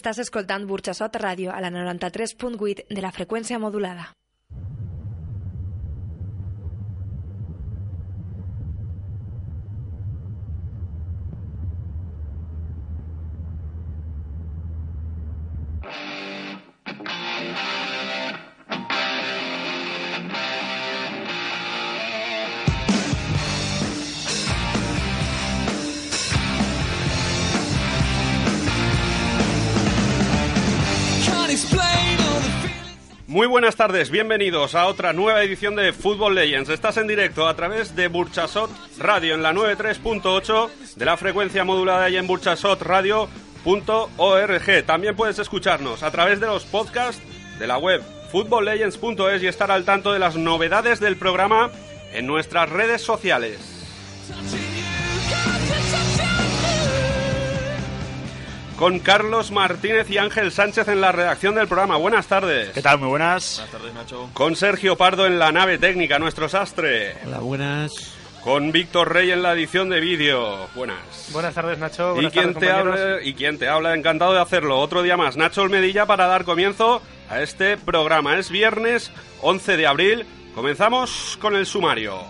[0.00, 4.06] Estàs escoltant Burxassot Ràdio a la 93.8 de la freqüència modulada.
[33.40, 36.68] Muy buenas tardes, bienvenidos a otra nueva edición de Football Legends.
[36.68, 42.10] Estás en directo a través de Burchasot Radio en la 93.8 de la frecuencia modulada
[42.10, 44.84] y en burchasotradio.org.
[44.84, 47.22] También puedes escucharnos a través de los podcasts
[47.58, 51.70] de la web footballlegends.es y estar al tanto de las novedades del programa
[52.12, 53.58] en nuestras redes sociales.
[58.80, 61.98] Con Carlos Martínez y Ángel Sánchez en la redacción del programa.
[61.98, 62.70] Buenas tardes.
[62.70, 62.98] ¿Qué tal?
[62.98, 63.56] Muy buenas.
[63.58, 64.30] Buenas tardes, Nacho.
[64.32, 67.14] Con Sergio Pardo en la nave técnica, nuestro sastre.
[67.26, 67.92] Hola, buenas.
[68.42, 70.66] Con Víctor Rey en la edición de vídeo.
[70.74, 70.96] Buenas.
[71.30, 72.12] Buenas tardes, Nacho.
[72.12, 74.78] ¿Y Buenas quién, tardes, te habla, y quién te habla, encantado de hacerlo.
[74.80, 78.38] Otro día más, Nacho Olmedilla para dar comienzo a este programa.
[78.38, 80.26] Es viernes 11 de abril.
[80.54, 82.22] Comenzamos con el sumario.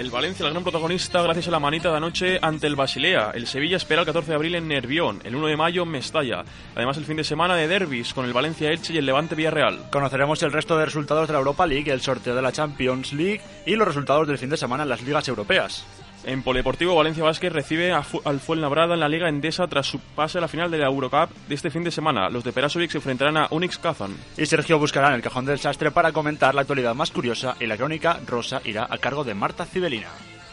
[0.00, 3.32] El Valencia, el gran protagonista, gracias a la manita de anoche ante el Basilea.
[3.34, 5.20] El Sevilla espera el 14 de abril en Nervión.
[5.24, 6.42] El 1 de mayo en Mestalla.
[6.74, 9.90] Además, el fin de semana de derbis con el Valencia Elche y el Levante Villarreal.
[9.90, 13.42] Conoceremos el resto de resultados de la Europa League, el sorteo de la Champions League
[13.66, 15.84] y los resultados del fin de semana en las ligas europeas.
[16.22, 19.98] En Polideportivo, Valencia Vázquez recibe a Fu- al Fuenlabrada en la Liga Endesa tras su
[19.98, 22.28] pase a la final de la Eurocup de este fin de semana.
[22.28, 24.14] Los de Perasovic se enfrentarán a Unix Kazan.
[24.36, 27.66] Y Sergio buscará en el cajón del sastre para comentar la actualidad más curiosa y
[27.66, 30.08] la crónica rosa irá a cargo de Marta Cibelina.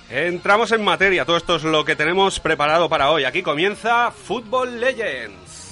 [0.10, 3.26] Entramos en materia, todo esto es lo que tenemos preparado para hoy.
[3.26, 5.67] Aquí comienza Football Legends.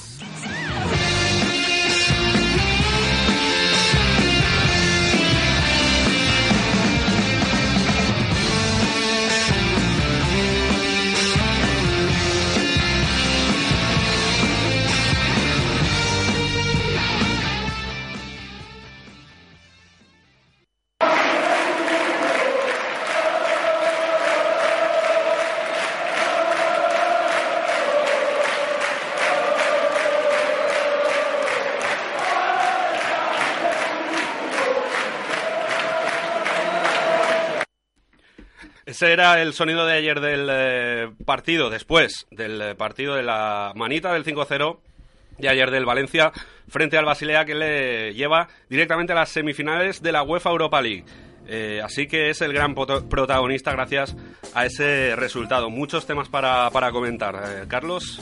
[38.96, 43.74] Ese era el sonido de ayer del eh, partido, después del eh, partido de la
[43.76, 44.78] manita del 5-0
[45.38, 46.32] de ayer del Valencia
[46.70, 51.04] frente al Basilea que le lleva directamente a las semifinales de la UEFA Europa League.
[51.46, 54.16] Eh, así que es el gran protagonista gracias
[54.54, 55.70] a ese resultado.
[55.70, 57.68] Muchos temas para, para comentar.
[57.68, 58.22] Carlos.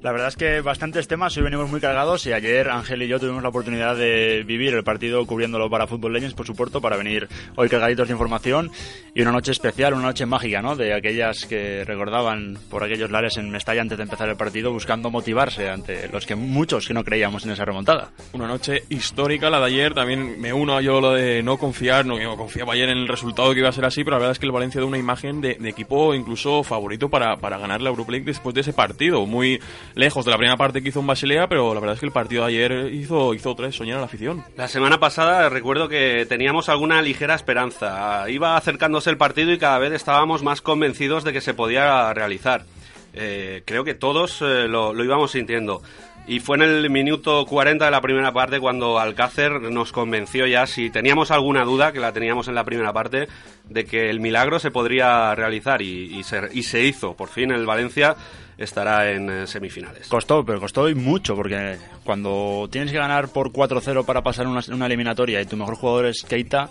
[0.00, 3.18] La verdad es que bastantes temas, hoy venimos muy cargados y ayer Ángel y yo
[3.18, 7.28] tuvimos la oportunidad de vivir el partido cubriéndolo para Football Legends, por supuesto, para venir
[7.56, 8.70] hoy cargaditos de información
[9.12, 10.76] y una noche especial, una noche mágica, ¿no?
[10.76, 15.10] De aquellas que recordaban por aquellos lares en Mestalla antes de empezar el partido buscando
[15.10, 18.12] motivarse ante los que muchos que no creíamos en esa remontada.
[18.32, 19.94] Una noche histórica, la de ayer.
[19.94, 22.06] También me uno a yo lo de no confiar.
[22.06, 24.32] No, yo confiaba ayer en el resultado que iba a ser así, pero la verdad
[24.32, 27.82] es que el Valencia da una imagen de, de equipo incluso favorito para, para ganar
[27.82, 29.26] la Europa League después de ese partido.
[29.26, 29.60] Muy
[29.98, 32.12] lejos de la primera parte que hizo un Basilea, pero la verdad es que el
[32.12, 34.44] partido de ayer hizo, hizo vez soñar a la afición.
[34.56, 38.30] La semana pasada recuerdo que teníamos alguna ligera esperanza.
[38.30, 42.64] Iba acercándose el partido y cada vez estábamos más convencidos de que se podía realizar.
[43.12, 45.82] Eh, creo que todos eh, lo íbamos sintiendo.
[46.28, 50.66] Y fue en el minuto 40 de la primera parte cuando Alcácer nos convenció ya,
[50.66, 53.28] si teníamos alguna duda, que la teníamos en la primera parte,
[53.64, 57.14] de que el milagro se podría realizar y, y se, y se hizo.
[57.14, 58.14] Por fin el Valencia
[58.58, 60.06] estará en eh, semifinales.
[60.08, 64.60] Costó, pero costó y mucho, porque cuando tienes que ganar por 4-0 para pasar una,
[64.70, 66.68] una eliminatoria y tu mejor jugador es Keita,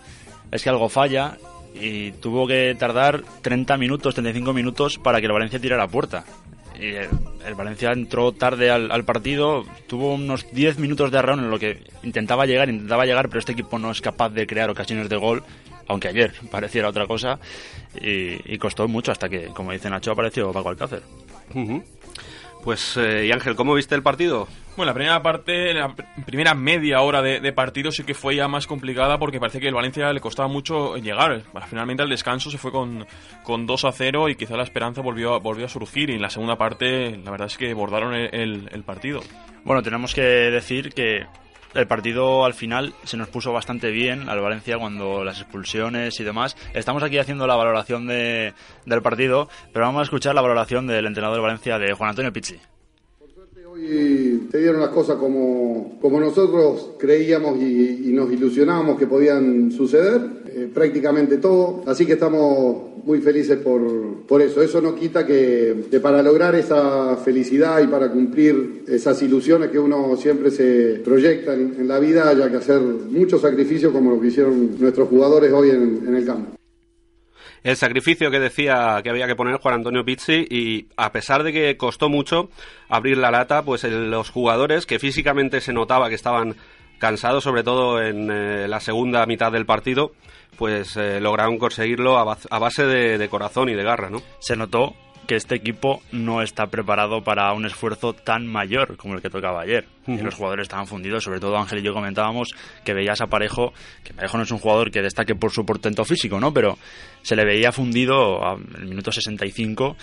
[0.51, 1.35] es que algo falla
[1.73, 6.25] y tuvo que tardar 30 minutos, 35 minutos para que el Valencia tirara a puerta.
[6.79, 11.59] Y el, Valencia entró tarde al, partido, tuvo unos 10 minutos de arreón en lo
[11.59, 15.15] que intentaba llegar, intentaba llegar, pero este equipo no es capaz de crear ocasiones de
[15.15, 15.43] gol,
[15.87, 17.39] aunque ayer pareciera otra cosa,
[17.99, 21.01] y, y costó mucho hasta que, como dice Nacho, apareció Paco Alcácer.
[22.67, 24.45] Pues, eh, y Ángel, ¿cómo viste el partido?
[24.75, 28.35] Bueno, la primera parte, la pr- primera media hora de, de partido sí que fue
[28.35, 31.43] ya más complicada porque parece que el Valencia le costaba mucho llegar.
[31.69, 33.07] Finalmente al descanso se fue con,
[33.43, 36.09] con 2 a 0 y quizá la esperanza volvió, a- volvió a surgir.
[36.09, 39.21] Y en la segunda parte, la verdad es que bordaron el, el- el partido.
[39.63, 41.25] Bueno, tenemos que decir que
[41.77, 46.23] el partido al final se nos puso bastante bien al Valencia cuando las expulsiones y
[46.23, 46.57] demás.
[46.73, 48.53] Estamos aquí haciendo la valoración de,
[48.85, 52.33] del partido, pero vamos a escuchar la valoración del entrenador de Valencia de Juan Antonio
[52.33, 52.59] Pizzi.
[53.77, 60.19] Hoy se dieron las cosas como, como nosotros creíamos y, nos ilusionábamos que podían suceder,
[60.47, 64.63] eh, prácticamente todo, así que estamos muy felices por, por eso.
[64.63, 70.15] Eso no quita que, para lograr esa felicidad y para cumplir esas ilusiones que uno
[70.17, 74.71] siempre se proyecta en, la vida haya que hacer mucho sacrificio como lo que hicieron
[74.79, 76.56] nuestros jugadores hoy en el campo
[77.67, 81.51] el sacrificio que decía que había que poner Juan Antonio Pizzi y a pesar de
[81.51, 82.49] que costó mucho
[82.87, 86.55] abrir la lata, pues los jugadores que físicamente se notaba que estaban
[86.97, 90.13] cansados, sobre todo en eh, la segunda mitad del partido,
[90.57, 92.23] pues eh, lograron conseguirlo a,
[92.57, 94.21] base de, de, corazón y de garra, ¿no?
[94.39, 94.95] Se notó
[95.27, 99.61] que este equipo no está preparado para un esfuerzo tan mayor como el que tocaba
[99.61, 99.85] ayer.
[100.07, 103.73] y los jugadores estaban fundidos, sobre todo Ángel y yo comentábamos que veías a Parejo,
[104.03, 106.53] que Parejo no es un jugador que destaque por su portento físico, ¿no?
[106.53, 106.77] Pero
[107.21, 108.39] se le veía fundido
[108.77, 109.97] el minuto 65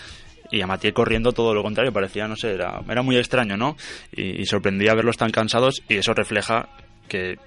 [0.51, 3.77] y a Matías corriendo todo lo contrario, parecía, no sé, era, era muy extraño, ¿no?
[4.13, 6.69] Y, y sorprendía verlos tan cansados y eso refleja
[7.09, 7.39] que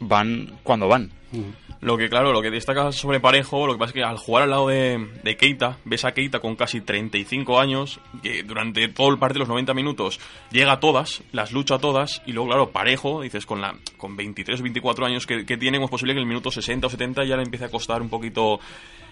[0.00, 1.10] van cuando van.
[1.80, 4.44] Lo que, claro, lo que destaca sobre Parejo, lo que pasa es que al jugar
[4.44, 9.10] al lado de, de, Keita, ves a Keita con casi 35 años, que durante todo
[9.10, 10.18] el partido, los 90 minutos,
[10.50, 14.16] llega a todas, las lucha a todas, y luego, claro, Parejo, dices, con la con
[14.16, 16.90] 23 o 24 años que, que tiene, es posible que en el minuto 60 o
[16.90, 18.58] 70 ya le empiece a costar un poquito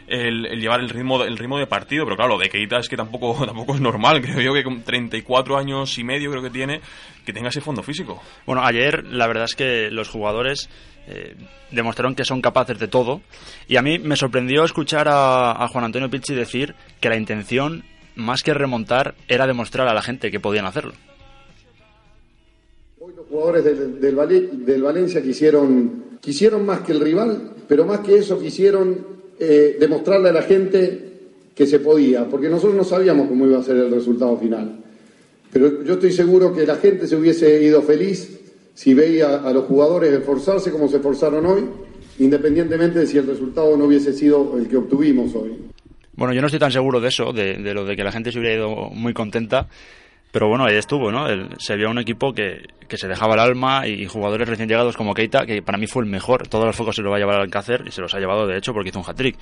[0.07, 2.97] el, llevar el ritmo, el ritmo de partido, pero claro, lo de Keita es que
[2.97, 6.81] tampoco, tampoco es normal, creo yo que con 34 años y medio creo que tiene,
[7.25, 8.23] que tenga ese fondo físico.
[8.47, 10.69] Bueno, ayer la verdad es que los jugadores
[11.09, 11.37] eh,
[11.71, 13.21] demostraron que son capaces de todo.
[13.69, 18.43] Y a mí me sorprendió escuchar a, Juan Antonio Pizzi decir que la intención, más
[18.43, 20.95] que remontar, era demostrar a la gente que podían hacerlo.
[22.99, 28.17] Hoy los jugadores del, del, Valencia quisieron, quisieron más que el rival, pero más que
[28.17, 31.07] eso quisieron eh, demostrarle a la gente
[31.55, 34.85] que se podía, porque nosotros no sabíamos cómo iba a ser el resultado final.
[35.53, 38.41] Pero yo estoy seguro que la gente se hubiese ido feliz
[38.75, 41.65] si veía a los jugadores esforzarse como se esforzaron hoy,
[42.19, 45.57] independientemente de si el resultado no hubiese sido el que obtuvimos hoy.
[46.15, 48.39] Bueno, yo no estoy tan seguro de eso, de, lo de que la gente se
[48.39, 49.69] hubiera ido muy contenta,
[50.37, 51.25] pero bueno, ahí estuvo, ¿no?
[51.57, 55.15] se vio un equipo que, que, se dejaba el alma y jugadores recién llegados como
[55.15, 56.47] Keita, que para mí fue el mejor.
[56.47, 58.47] Todos los focos se los va a llevar al Alcácer y se los ha llevado,
[58.47, 59.39] de hecho, porque hizo un hat-trick.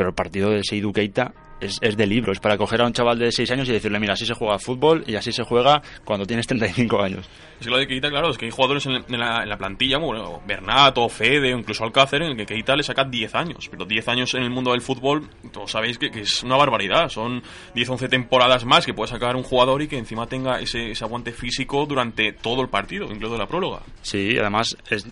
[0.00, 2.92] Pero el partido de Seydou Keita es, es, de libro, es para coger a un
[2.94, 5.82] chaval de 6 años y decirle, mira, así se juega fútbol y así se juega
[6.06, 7.28] cuando tienes 35 años.
[7.60, 9.98] Es que lo de Keita, claro, es que hay jugadores en, la, en la, plantilla,
[9.98, 13.68] bueno, Bernato, Fede incluso Alcácer, en el que Keita le saca 10 años.
[13.70, 17.10] Pero 10 años en el mundo del fútbol, todos sabéis que, es una barbaridad.
[17.10, 17.42] Son
[17.74, 21.32] 10-11 temporadas más que puede sacar un jugador y que encima tenga ese, ese aguante
[21.32, 23.82] físico durante todo el partido, incluso la próloga.
[24.00, 25.06] Sí, además es,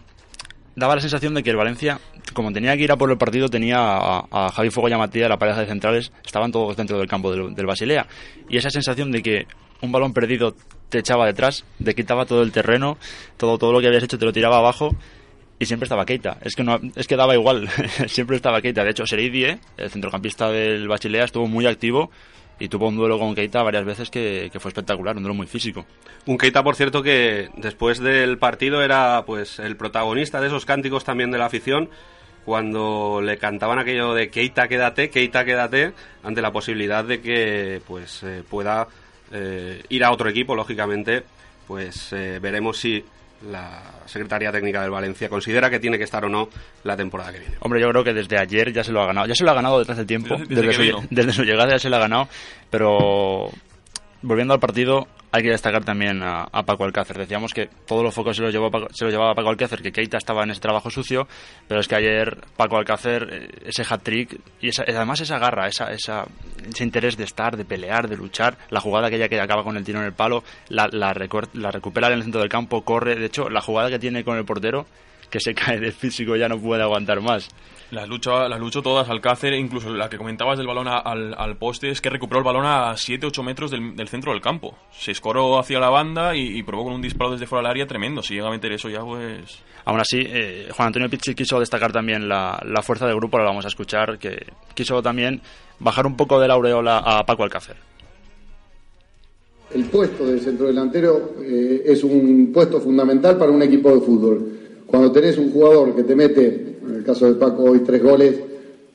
[0.79, 2.01] daba la sensación de que el Valencia,
[2.33, 5.29] como tenía que ir a por el partido, tenía a, Javi Fuego y a Matías,
[5.29, 8.07] la pareja de centrales, estaban todos dentro del campo del, del, Basilea.
[8.49, 9.47] Y esa sensación de que
[9.83, 10.55] un balón perdido
[10.89, 12.97] te echaba detrás, te quitaba todo el terreno,
[13.37, 14.97] todo, todo lo que habías hecho te lo tiraba abajo
[15.59, 16.39] y siempre estaba Keita.
[16.43, 17.69] Es que no, es que daba igual,
[18.07, 18.85] siempre estaba Keita.
[18.85, 22.11] De hecho, Seridie, el centrocampista del Basilea, estuvo muy activo
[22.59, 25.87] y tuvo un duelo con Keita varias veces que, fue espectacular, un duelo muy físico.
[26.27, 31.05] Un Keita, por cierto, que después del partido era pues el protagonista de esos cánticos
[31.05, 31.89] también de la afición
[32.45, 38.23] cuando le cantaban aquello de Keita quédate, Keita quédate, ante la posibilidad de que pues
[38.23, 38.89] eh, pueda
[39.33, 41.25] eh, ir a otro equipo, lógicamente,
[41.67, 43.05] pues eh, veremos si
[43.43, 46.49] la Secretaría Técnica del Valencia considera que tiene que estar o no
[46.85, 47.57] la temporada que viene.
[47.61, 49.27] Hombre, yo creo que desde ayer ya se lo ha ganado.
[49.27, 50.37] Ya se lo ha ganado detrás del tiempo.
[50.49, 52.29] Desde, su, desde su llegada ya se lo ha ganado.
[52.71, 53.51] Pero
[54.23, 57.19] volviendo al partido, hay que destacar también a, Paco Alcácer.
[57.19, 60.19] Decíamos que todos los focos se los, llevó, se los llevaba Paco Alcácer, que Keita
[60.19, 61.27] estaba en ese trabajo sucio,
[61.67, 66.25] pero es que ayer Paco Alcácer, eh, ese hat-trick, y además esa garra, esa, esa,
[66.67, 69.85] ese interés de estar, de pelear, de luchar, la jugada aquella que acaba con el
[69.85, 71.15] tiro en el palo, la, la,
[71.55, 74.37] la recupera en el centro del campo, corre, de hecho, la jugada que tiene con
[74.37, 74.87] el portero,
[75.31, 77.49] que se cae del físico ya no puede aguantar más.
[77.91, 81.89] Las luchó, las luchó todas Alcácer, incluso la que comentabas del balón al, al poste,
[81.89, 84.77] es que recuperó el balón a 7-8 metros del, del, centro del campo.
[84.91, 88.23] Se escoró hacia la banda y, probó con un disparo desde fuera del área tremendo.
[88.23, 89.63] Si llega a meter eso ya, pues...
[89.87, 93.49] Aún así, eh, Juan Antonio Pizzi quiso destacar también la, la fuerza del grupo, ahora
[93.49, 95.41] vamos a escuchar, que quiso también
[95.79, 97.77] bajar un poco de la aureola a Paco Alcácer.
[99.73, 104.58] El puesto del centro delantero eh, es un puesto fundamental para un equipo de fútbol.
[104.89, 108.41] Cuando tenés un jugador que te mete en el caso de Paco hoy tres goles,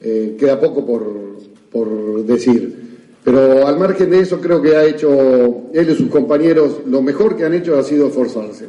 [0.01, 2.81] eh, queda poco por, decir.
[3.23, 7.35] Pero al margen de eso creo que ha hecho él y sus compañeros lo mejor
[7.35, 8.67] que han hecho ha sido esforzarse.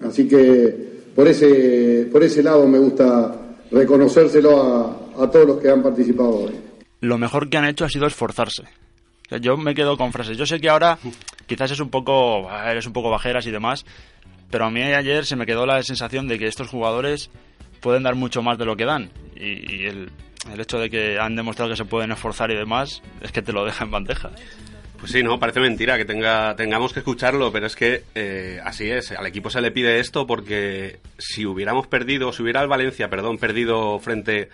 [0.00, 0.74] Así que
[1.14, 6.44] por ese, por ese lado me gusta reconocérselo a, a todos los que han participado
[6.44, 6.52] hoy.
[7.00, 8.62] Lo mejor que han hecho ha sido esforzarse.
[8.62, 10.36] O sea, yo me quedo con frases.
[10.36, 10.98] Yo sé que ahora
[11.46, 13.84] quizás es un poco, eres un poco bajeras y demás,
[14.50, 17.30] pero a mí ayer se me quedó la sensación de que estos jugadores
[17.80, 19.10] pueden dar mucho más de lo que dan.
[19.34, 20.10] Y, el,
[20.52, 23.52] el hecho de que han demostrado que se pueden esforzar y demás es que te
[23.52, 24.30] lo deja en bandeja.
[24.98, 28.90] Pues sí, no, parece mentira que tenga, tengamos que escucharlo, pero es que eh, así
[28.90, 29.12] es.
[29.12, 33.38] Al equipo se le pide esto porque si hubiéramos perdido, si hubiera el Valencia, perdón,
[33.38, 34.48] perdido frente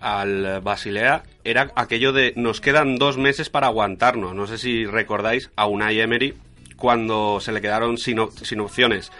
[0.00, 4.34] al Basilea, era aquello de nos quedan dos meses para aguantarnos.
[4.34, 6.34] No sé si recordáis a Unai Emery
[6.78, 9.12] cuando se le quedaron sin, op- sin opciones.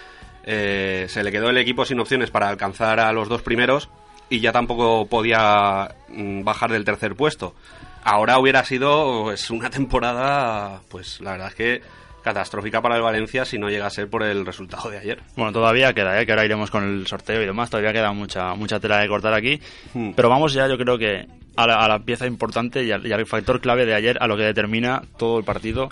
[0.45, 3.91] Eh, se le quedó el equipo sin opciones para alcanzar a los dos primeros
[4.31, 7.55] y ya tampoco podía mm, bajar del tercer puesto.
[8.03, 11.83] Ahora hubiera sido pues, una temporada, pues la verdad es que
[12.23, 15.21] catastrófica para el Valencia si no llega a ser por el resultado de ayer.
[15.37, 16.25] Bueno, todavía queda, ¿eh?
[16.27, 19.35] que ahora iremos con el sorteo y demás, todavía queda mucha, mucha tela de cortar
[19.35, 19.61] aquí.
[19.95, 20.13] Hmm.
[20.17, 23.13] Pero vamos ya, yo creo que a la, a la pieza importante y al, y
[23.13, 25.91] al factor clave de ayer, a lo que determina todo el partido,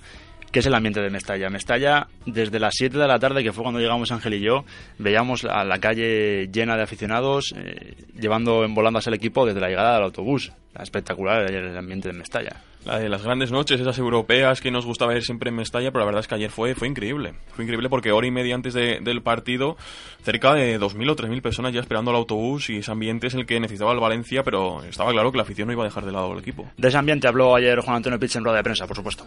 [0.52, 1.50] que es el ambiente de Mestalla.
[1.50, 4.64] Mestalla, desde las 7 de la tarde, que fue cuando llegamos Ángel y yo,
[4.98, 9.68] veíamos a la calle llena de aficionados, eh, llevando en volandas el equipo desde la
[9.68, 10.52] llegada del autobús.
[10.78, 12.50] Espectacular el ambiente de Mestalla.
[12.84, 16.00] La de las grandes noches, esas europeas que nos gustaba ver siempre en Mestalla, pero
[16.00, 17.32] la verdad es que ayer fue, fue increíble.
[17.54, 19.76] Fue increíble porque hora y media antes de- del partido,
[20.22, 23.46] cerca de 2.000 o 3.000 personas ya esperando el autobús y ese ambiente es el
[23.46, 26.12] que necesitaba el Valencia, pero estaba claro que la afición no iba a dejar de
[26.12, 26.70] lado al equipo.
[26.76, 29.26] De ese ambiente habló ayer Juan Antonio Pitch en rueda de prensa, por supuesto.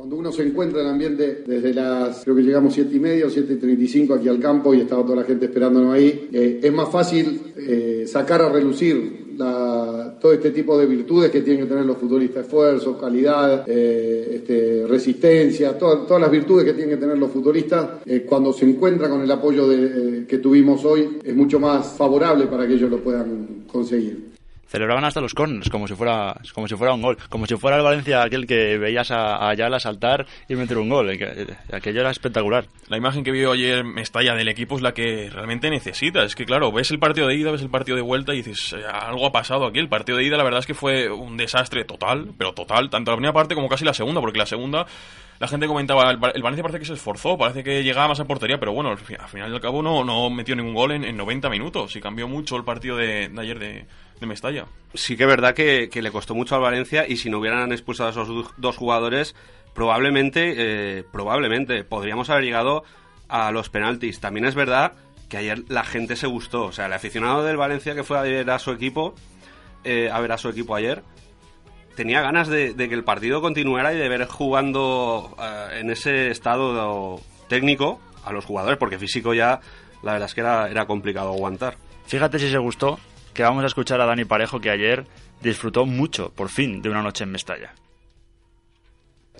[0.00, 3.26] Cuando uno se encuentra en el ambiente desde las, creo que llegamos siete y media
[3.26, 5.92] o siete y treinta y cinco aquí al campo y estaba toda la gente esperándonos
[5.92, 11.42] ahí, eh, es más fácil eh, sacar a relucir todo este tipo de virtudes que
[11.42, 16.72] tienen que tener los futbolistas, esfuerzo, calidad, eh, este, resistencia, todas- todas las virtudes que
[16.72, 19.68] tienen que tener los futbolistas, cuando se encuentra con el apoyo
[20.26, 24.30] que tuvimos hoy, es mucho más favorable para que ellos lo puedan conseguir.
[24.70, 27.18] Celebraban hasta los corners, como si fuera como si fuera un gol.
[27.28, 30.88] Como si fuera el Valencia aquel que veías a, a Ayala saltar y meter un
[30.88, 31.10] gol.
[31.10, 32.66] eh, que- Aquello era espectacular.
[32.88, 36.22] La imagen que vio ayer Mestalla del equipo es la que realmente necesita.
[36.22, 38.72] Es que, claro, ves el partido de ida, ves el partido de vuelta y dices,
[38.74, 39.80] eh, algo ha pasado aquí.
[39.80, 43.10] El partido de ida, la verdad es que fue un desastre total, pero total, tanto
[43.10, 44.86] la primera parte como casi la segunda, porque la segunda,
[45.40, 48.20] la gente comentaba, el, Va- el Valencia parece que se esforzó, parece que llegaba más
[48.20, 51.04] a portería, pero bueno, al final y al cabo no, no metió ningún gol en,
[51.04, 53.86] en 90 minutos y cambió mucho el partido de, de ayer de,
[54.20, 54.66] de Mestalla.
[54.94, 57.72] sí que es verdad que, que le costó mucho al Valencia y si no hubieran
[57.72, 59.34] expulsado a esos dos jugadores,
[59.74, 62.84] probablemente, eh, probablemente podríamos haber llegado
[63.28, 64.20] a los penaltis.
[64.20, 64.92] También es verdad
[65.28, 68.22] que ayer la gente se gustó, o sea, el aficionado del Valencia que fue a
[68.22, 69.14] ver a su equipo,
[69.84, 71.02] eh, a ver a su equipo ayer,
[71.94, 76.30] tenía ganas de, de que el partido continuara y de ver jugando eh, en ese
[76.30, 79.60] estado técnico a los jugadores, porque físico ya
[80.02, 81.76] la verdad es que era, era complicado aguantar.
[82.06, 82.98] Fíjate si se gustó
[83.34, 85.06] que vamos a escuchar a Dani Parejo que ayer
[85.40, 87.74] disfrutó mucho, por fin, de una noche en Mestalla.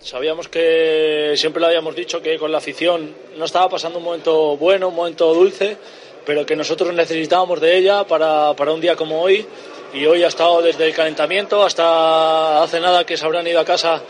[0.01, 4.57] Sabíamos que siempre lo habíamos dicho que con la afición no estaba pasando un momento
[4.57, 5.77] bueno, un momento dulce,
[6.25, 9.47] pero que nosotros necesitábamos de ella para, para un día como hoy.
[9.93, 13.65] Y hoy ha estado desde el calentamiento hasta hace nada que se habrán ido a
[13.65, 14.01] casa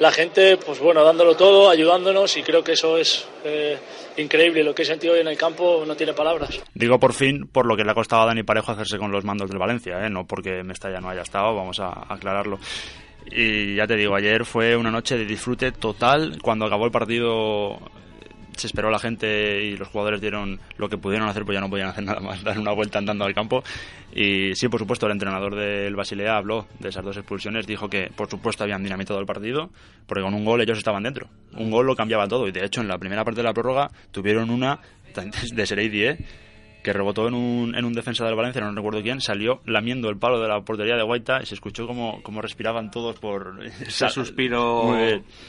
[0.00, 3.78] la gente, pues bueno, dándolo todo, ayudándonos y creo que eso es eh,
[4.16, 4.62] increíble.
[4.62, 6.62] Lo que he sentido hoy en el campo no tiene palabras.
[6.74, 9.24] Digo por fin por lo que le ha costado a Dani Parejo hacerse con los
[9.24, 10.10] mandos del Valencia, ¿eh?
[10.10, 12.58] no porque Mestalla no haya estado, vamos a aclararlo.
[13.30, 16.38] Y ya te digo, ayer fue una noche de disfrute total.
[16.40, 17.78] Cuando acabó el partido
[18.56, 21.70] se esperó la gente y los jugadores dieron lo que pudieron hacer, pues ya no
[21.70, 23.62] podían hacer nada más, dar una vuelta andando al campo.
[24.14, 28.10] Y sí, por supuesto, el entrenador del Basilea habló de esas dos expulsiones, dijo que
[28.14, 29.70] por supuesto habían dinamitado el partido,
[30.06, 31.28] porque con un gol ellos estaban dentro.
[31.52, 33.90] Un gol lo cambiaba todo y de hecho en la primera parte de la prórroga
[34.10, 34.80] tuvieron una
[35.54, 36.18] de Serey Die
[36.86, 40.18] que rebotó en un, en un defensa del Valencia, no recuerdo quién, salió lamiendo el
[40.18, 43.58] palo de la portería de Guaita y se escuchó como, como respiraban todos por...
[43.64, 44.92] Ese suspiro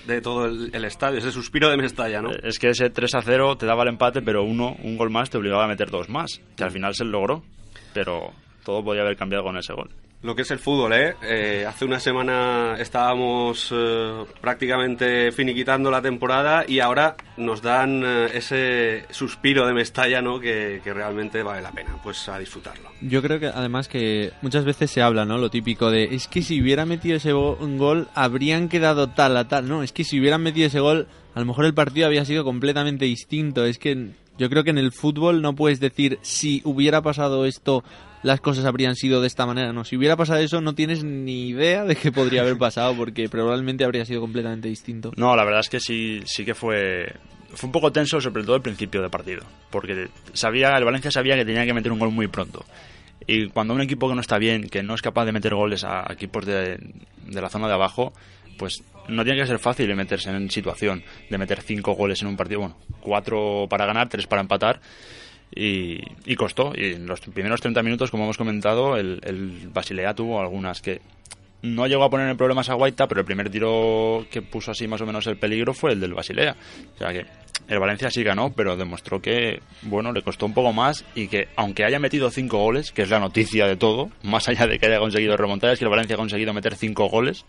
[0.08, 2.32] de todo el, el estadio, ese suspiro de Mestalla, ¿no?
[2.32, 5.30] Es que ese 3 a 0 te daba el empate, pero uno, un gol más
[5.30, 7.44] te obligaba a meter dos más, que al final se logró,
[7.94, 8.32] pero
[8.66, 9.92] todo podía haber cambiado con ese gol.
[10.24, 11.16] Lo que es el fútbol, ¿eh?
[11.22, 18.30] Eh, hace una semana estábamos eh, prácticamente finiquitando la temporada y ahora nos dan eh,
[18.34, 20.40] ese suspiro de Mestalla, ¿no?
[20.40, 22.90] Que, que realmente vale la pena, pues a disfrutarlo.
[23.02, 25.38] Yo creo que además que muchas veces se habla, ¿no?
[25.38, 29.70] Lo típico de, es que si hubiera metido ese gol, habrían quedado tal a tal.
[29.70, 32.44] No, es que si hubieran metido ese gol, a lo mejor el partido había sido
[32.44, 33.66] completamente distinto.
[33.66, 37.84] Es que yo creo que en el fútbol no puedes decir, si hubiera pasado esto,
[38.24, 39.74] las cosas habrían sido de esta manera.
[39.74, 43.30] No, si hubiera pasado eso, no tienes ni idea de qué podría haber pasado, porque
[43.30, 45.12] probablemente habría sido completamente distinto.
[45.16, 47.14] No, la verdad es que sí, sí que fue
[47.54, 51.36] fue un poco tenso, sobre todo el principio del partido, porque sabía, el Valencia sabía
[51.36, 52.66] que tenía que meter un gol muy pronto.
[53.26, 55.84] Y cuando un equipo que no está bien, que no es capaz de meter goles
[55.84, 56.78] a equipos de,
[57.26, 58.14] de la zona de abajo,
[58.58, 62.28] pues no tiene que ser fácil de meterse en situación de meter cinco goles en
[62.28, 64.80] un partido, bueno, cuatro para ganar, tres para empatar.
[65.56, 66.74] Y, y costó.
[66.76, 71.00] Y en los primeros 30 minutos, como hemos comentado, el, el Basilea tuvo algunas que
[71.62, 74.88] no llegó a poner en problemas a Guaita, pero el primer tiro que puso así
[74.88, 76.56] más o menos el peligro fue el del Basilea.
[76.96, 77.26] O sea que
[77.68, 81.48] el Valencia sí ganó, pero demostró que, bueno, le costó un poco más y que,
[81.56, 84.86] aunque haya metido cinco goles, que es la noticia de todo, más allá de que
[84.86, 87.46] haya conseguido remontar, es que el Valencia ha conseguido meter cinco goles.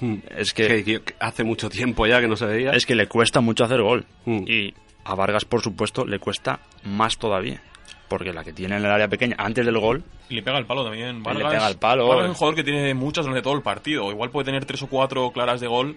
[0.00, 0.16] Hmm.
[0.36, 2.70] Es que, hace mucho tiempo ya que no se veía.
[2.72, 4.06] Es que le cuesta mucho hacer gol.
[4.24, 4.44] Hmm.
[4.46, 4.74] Y
[5.04, 7.62] a Vargas, por supuesto, le cuesta más todavía
[8.08, 10.04] porque la que tiene en el área pequeña antes del gol.
[10.28, 11.22] Y le pega el palo también.
[11.22, 12.08] Vargas, le pega el palo.
[12.08, 14.10] Vargas es un jugador que tiene muchas durante todo el partido.
[14.10, 15.96] Igual puede tener tres o cuatro claras de gol.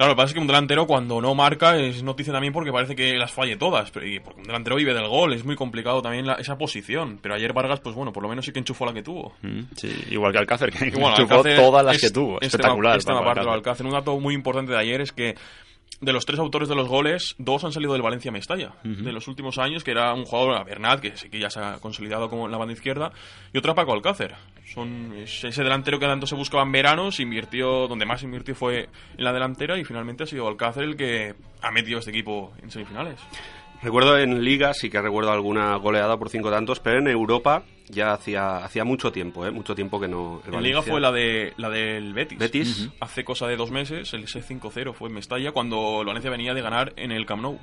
[0.00, 2.72] Claro, lo que pasa es que un delantero cuando no marca es noticia también porque
[2.72, 3.92] parece que las falle todas.
[4.02, 7.18] Y porque un delantero vive del gol, es muy complicado también esa posición.
[7.20, 9.34] Pero ayer Vargas, pues bueno, por lo menos sí que enchufó la que tuvo.
[9.42, 12.40] Mm, sí, igual que Alcácer, que enchufó todas las que tuvo.
[12.40, 12.96] Espectacular.
[12.96, 13.84] Esta, parte de Alcácer.
[13.84, 15.34] Un dato muy importante de ayer es que
[16.00, 19.28] de los tres autores de los goles, dos han salido del Valencia Mestalla, de los
[19.28, 22.46] últimos años, que era un jugador, Bernat, que sí que ya se ha consolidado como
[22.46, 23.12] en la banda izquierda,
[23.52, 24.34] y otro Paco Alcácer.
[24.64, 28.88] Son ese delantero que tanto se buscaba en verano, se invirtió, donde más invirtió fue
[29.16, 32.70] en la delantera, y finalmente ha sido Alcácer el que ha metido este equipo en
[32.70, 33.20] semifinales.
[33.82, 38.12] Recuerdo en Liga, sí que recuerdo alguna goleada por cinco tantos, pero en Europa ya
[38.12, 39.50] hacía hacía mucho tiempo, ¿eh?
[39.50, 40.42] mucho tiempo que no.
[40.46, 42.38] en Liga fue la de la del Betis.
[42.38, 42.88] Betis.
[43.00, 46.62] Hace cosa de dos meses, el S5-0 fue en Mestalla, cuando el Valencia venía de
[46.62, 47.58] ganar en el Camp Nou.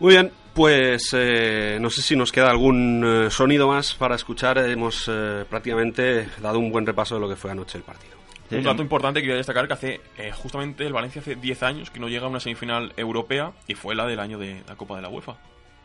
[0.00, 4.58] Muy bien, pues eh, no sé si nos queda algún eh, sonido más para escuchar.
[4.58, 8.13] Hemos eh, prácticamente dado un buen repaso de lo que fue anoche el partido.
[8.50, 11.90] Un dato importante que quiero destacar que hace eh, justamente el Valencia hace 10 años
[11.90, 14.96] que no llega a una semifinal europea y fue la del año de la Copa
[14.96, 15.36] de la UEFA.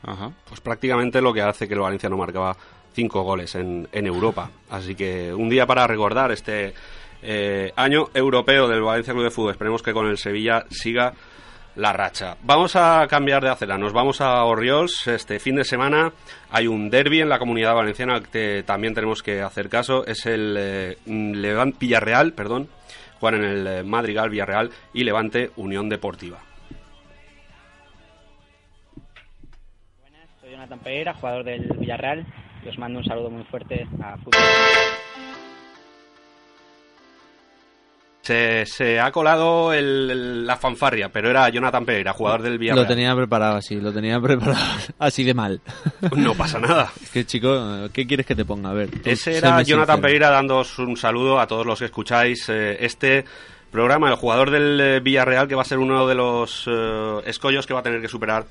[0.03, 0.31] Ajá.
[0.47, 2.55] Pues prácticamente lo que hace que el Valencia no marcaba
[2.93, 4.49] cinco goles en, Europa.
[4.69, 6.73] Así que un día para recordar este
[7.21, 9.51] eh, año europeo del Valencia Club de Fútbol.
[9.51, 11.13] Esperemos que con el Sevilla siga
[11.75, 12.35] la racha.
[12.43, 15.07] Vamos a cambiar de acera, nos vamos a Oriols.
[15.07, 16.11] Este fin de semana
[16.51, 20.05] hay un derby en la comunidad valenciana que también tenemos que hacer caso.
[20.05, 22.69] Es el eh, Levante Villarreal, perdón.
[23.19, 26.39] Juegan en el eh, Madrigal Villarreal y Levante Unión Deportiva.
[30.01, 32.25] Buenas, soy Jonathan Pereira, jugador del Villarreal.
[32.67, 34.41] Os mando un saludo muy fuerte a Fútbol.
[38.65, 42.85] Se, ha colado la fanfarria, pero era Jonathan Pereira, jugador del Villarreal.
[42.85, 44.59] Lo tenía preparado así, lo tenía preparado
[44.99, 45.61] así de mal.
[46.15, 46.91] No pasa nada.
[47.01, 48.69] Es que, chico, ¿qué quieres que te ponga?
[48.69, 48.89] A ver.
[49.03, 53.25] Ese era Jonathan Pereira dándoos un saludo a todos los que escucháis eh, este
[53.71, 57.65] programa, el jugador del eh, Villarreal, que va a ser uno de los eh, escollos
[57.65, 58.45] que va a tener que superar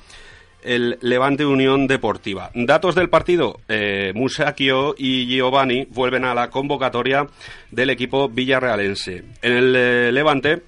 [0.62, 2.51] el Levante Unión Deportiva.
[2.55, 3.61] Datos del partido.
[3.68, 7.27] Eh, Musakio y Giovanni vuelven a la convocatoria
[7.71, 9.25] del equipo villarrealense.
[9.42, 10.62] En el eh, Levante,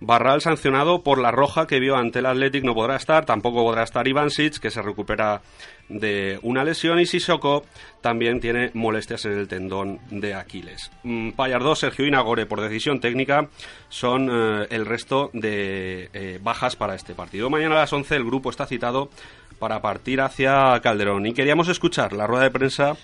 [0.00, 3.24] Barral sancionado por la roja que vio ante el Athletic no podrá estar.
[3.24, 5.40] Tampoco podrá estar Ivansic, que se recupera
[5.88, 6.98] de una lesión.
[6.98, 7.64] Y Sissoko
[8.00, 10.90] también tiene molestias en el tendón de Aquiles.
[11.02, 13.48] Mm, Payardó, Sergio Inagore, por decisión técnica,
[13.88, 17.50] son eh, el resto de eh, bajas para este partido.
[17.50, 19.10] Mañana a las 11 el grupo está citado
[19.58, 21.26] para partir hacia Calderón.
[21.26, 22.96] Y queríamos escuchar la rueda de prensa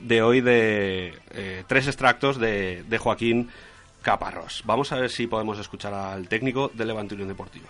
[0.00, 3.50] de hoy de eh, tres extractos de, Joaquín
[4.02, 4.62] Caparrós.
[4.64, 7.68] Vamos a ver si podemos escuchar al técnico de Levante Unión Deportiva.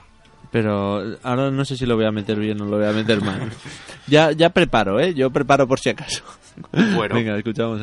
[0.50, 3.20] Pero ahora no sé si lo voy a meter bien o lo voy a meter
[3.20, 3.50] mal.
[4.06, 5.14] ya, ya preparo, ¿eh?
[5.14, 6.22] Yo preparo por si acaso.
[6.94, 7.14] Bueno.
[7.14, 7.82] Venga, escuchamos.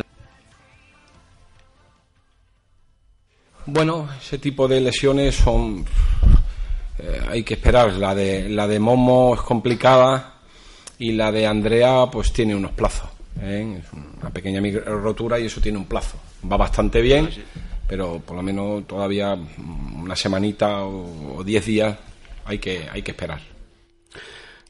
[3.66, 5.86] Bueno, ese tipo de lesiones son
[7.00, 7.94] eh, hay que esperar.
[7.94, 10.36] La de, la de Momo es complicada
[10.98, 13.10] y la de Andrea pues tiene unos plazos.
[13.42, 13.82] ¿eh?
[13.82, 16.18] Es una pequeña rotura y eso tiene un plazo.
[16.50, 17.30] Va bastante bien,
[17.88, 19.38] pero por lo menos todavía
[19.96, 21.98] una semanita o, diez días
[22.48, 23.42] hay que, hay que esperar.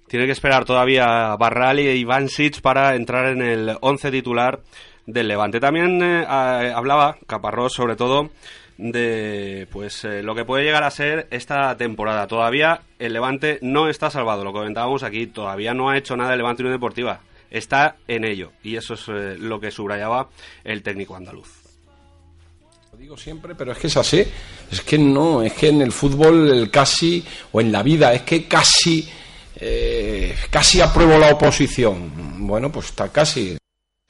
[0.08, 4.62] Tiene que esperar todavía Barral y Ivancic para entrar en el once titular
[5.06, 5.60] del Levante.
[5.60, 8.30] También eh, hablaba Caparrós sobre todo
[8.78, 12.28] de pues eh, lo que puede llegar a ser esta temporada.
[12.28, 16.38] Todavía el Levante no está salvado, lo comentábamos aquí, todavía no ha hecho nada el
[16.38, 17.22] Levante Unión Deportiva.
[17.50, 20.30] Está en ello y eso es eh, lo que subrayaba
[20.64, 21.67] el técnico andaluz.
[22.98, 24.26] Digo siempre, pero es que es así.
[24.72, 28.24] Es que no, es que en el fútbol el casi o en la vida es
[28.24, 29.08] que casi
[29.56, 32.48] eh, casi apruebo la oposición.
[32.48, 33.56] Bueno, pues está casi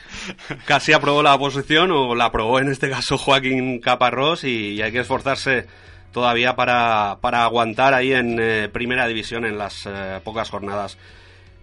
[0.65, 5.00] casi aprobó la oposición o la aprobó en este caso Joaquín Caparrós y, hay que
[5.00, 5.65] esforzarse
[6.13, 10.97] todavía para, para aguantar ahí en eh, primera división en las eh, pocas jornadas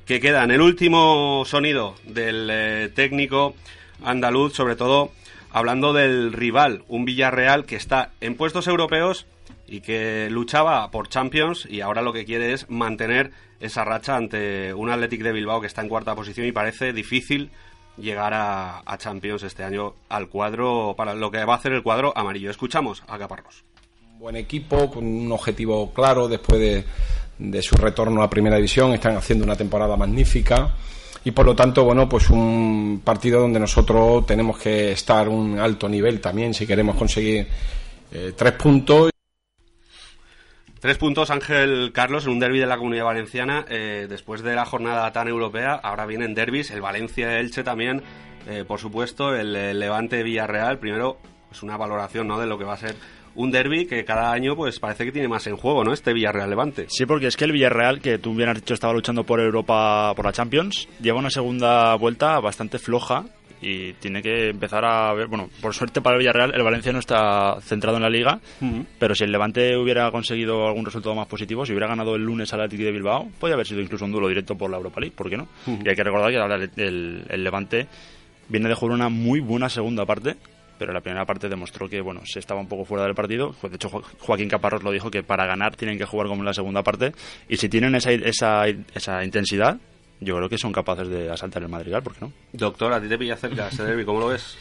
[0.05, 0.51] que quedan.
[0.51, 3.55] El último sonido del técnico
[4.03, 5.13] andaluz, sobre todo
[5.55, 9.25] hablando del rival, un Villarreal que está en puestos europeos
[9.69, 14.75] y que luchaba por Champions y ahora lo que quiere es mantener esa racha ante
[14.75, 17.53] un Athletic de Bilbao que está en cuarta posición y parece difícil
[17.97, 22.12] llegar a, Champions este año al cuadro, para lo que va a hacer el cuadro
[22.17, 22.51] amarillo.
[22.51, 23.62] Escuchamos a Caparrós.
[24.19, 26.85] Buen equipo, con un objetivo claro después de,
[27.38, 28.93] de su retorno a Primera División.
[28.93, 30.75] Están haciendo una temporada magnífica
[31.25, 35.89] y por lo tanto, bueno, pues un partido donde nosotros tenemos que estar un alto
[35.89, 37.49] nivel también si queremos conseguir
[38.13, 39.11] eh, tres puntos.
[40.81, 43.65] Tres puntos, Ángel Carlos, en un derby de la Comunidad Valenciana.
[43.71, 48.03] Eh, después de la jornada tan europea, ahora vienen derbis, el Valencia-Elche también,
[48.47, 50.79] eh, por supuesto, el, Levante-Villarreal.
[50.79, 51.17] Primero,
[51.49, 52.39] pues una valoración ¿no?
[52.39, 52.97] de lo que va a ser
[53.37, 55.92] un derby que cada año pues parece que tiene más en juego, ¿no?
[55.92, 56.87] Este Villarreal Levante.
[56.88, 60.12] Sí, porque es que el Villarreal, que tú bien has dicho estaba luchando por Europa,
[60.14, 63.25] por la Champions, lleva una segunda vuelta bastante floja
[63.61, 66.99] y tiene que empezar a ver, bueno, por suerte para el Villarreal, el Valencia no
[66.99, 68.85] está centrado en la liga, uh -huh.
[68.99, 72.53] pero si el Levante hubiera conseguido algún resultado más positivo, si hubiera ganado el lunes
[72.53, 75.14] al Atlético de Bilbao, podría haber sido incluso un duelo directo por la Europa League,
[75.16, 75.49] ¿por qué no?
[75.66, 75.87] Uh -huh.
[75.87, 77.87] Y hay que recordar que ahora el, el, el Levante
[78.51, 80.37] viene de jugar una muy buena segunda parte
[80.79, 83.55] pero la primera parte demostró que bueno se estaba un poco fuera del partido.
[83.63, 83.89] De hecho,
[84.21, 87.13] Joaquín Caparrós lo dijo que para ganar tienen que jugar como en la segunda parte
[87.49, 89.79] y si tienen esa, esa, esa intensidad,
[90.21, 92.33] yo creo que son capaces de asaltar el Madrigal, ¿por qué no?
[92.53, 93.71] Doctor, a ti te pilla cerca
[94.05, 94.57] ¿cómo lo ves?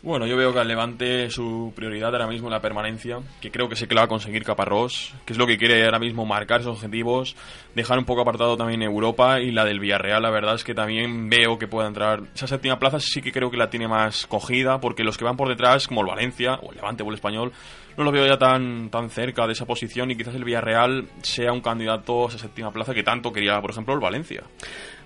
[0.00, 3.68] Bueno, yo veo que al Levante su prioridad ahora mismo es la permanencia, que creo
[3.68, 6.24] que sé que la va a conseguir Caparrós, que es lo que quiere ahora mismo
[6.24, 7.34] marcar esos objetivos,
[7.74, 11.28] dejar un poco apartado también Europa y la del Villarreal, la verdad es que también
[11.28, 12.22] veo que pueda entrar.
[12.32, 15.36] Esa séptima plaza sí que creo que la tiene más cogida, porque los que van
[15.36, 17.52] por detrás, como el Valencia, o el Levante o el Español,
[17.96, 21.52] no lo veo ya tan, tan cerca de esa posición y quizás el Villarreal sea
[21.52, 24.44] un candidato a esa séptima plaza que tanto quería, por ejemplo, el Valencia.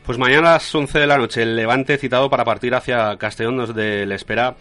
[0.05, 3.57] Pues mañana a las 11 de la noche el Levante citado para partir hacia Castellón
[3.57, 4.57] donde le espera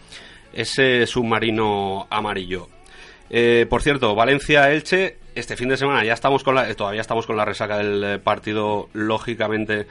[0.52, 2.68] ese submarino amarillo.
[3.28, 7.36] Eh, por cierto, Valencia-Elche, este fin de semana ya estamos con la, todavía estamos con
[7.36, 9.88] la resaca del partido, lógicamente,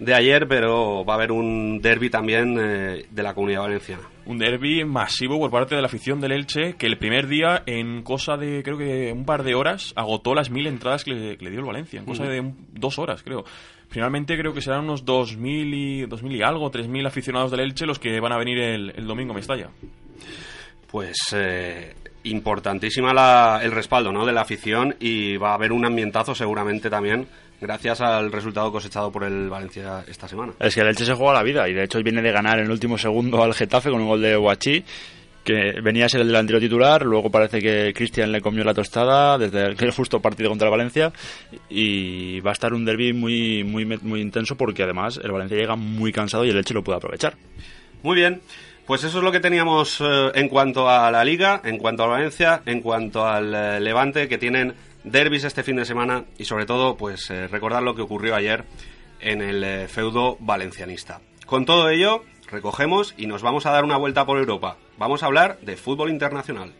[0.00, 4.02] de ayer, pero va a haber un derby también eh, de la comunidad valenciana.
[4.26, 8.02] Un derby masivo por parte de la afición del Elche, que el primer día, en
[8.02, 11.44] cosa de creo que un par de horas, agotó las mil entradas que le, que
[11.44, 13.44] le dio el Valencia, en cosa de un, dos horas, creo.
[13.90, 17.98] Finalmente creo que serán unos 2.000 y, 2000 y algo, 3.000 aficionados del Elche los
[17.98, 19.68] que van a venir el, el domingo a Mestalla.
[20.88, 24.24] Pues eh, importantísima la, el respaldo ¿no?
[24.24, 27.26] de la afición y va a haber un ambientazo seguramente también
[27.60, 30.52] gracias al resultado cosechado por el Valencia esta semana.
[30.58, 32.66] Es que el Elche se juega la vida y de hecho viene de ganar en
[32.66, 34.84] el último segundo al Getafe con un gol de Guachi
[35.82, 39.66] venía a ser el delantero titular, luego parece que Cristian le comió la tostada desde
[39.66, 41.12] el justo partido contra el Valencia
[41.68, 45.76] y va a estar un derby muy, muy, muy intenso porque además el Valencia llega
[45.76, 47.34] muy cansado y el Elche lo puede aprovechar.
[48.02, 48.40] Muy bien,
[48.86, 52.06] pues eso es lo que teníamos eh, en cuanto a la Liga, en cuanto a
[52.06, 56.66] Valencia, en cuanto al eh, Levante, que tienen derbis este fin de semana y sobre
[56.66, 58.64] todo pues eh, recordar lo que ocurrió ayer
[59.20, 61.20] en el eh, feudo valencianista.
[61.46, 64.76] Con todo ello, recogemos y nos vamos a dar una vuelta por Europa.
[65.00, 66.74] Vamos a hablar de fútbol internacional.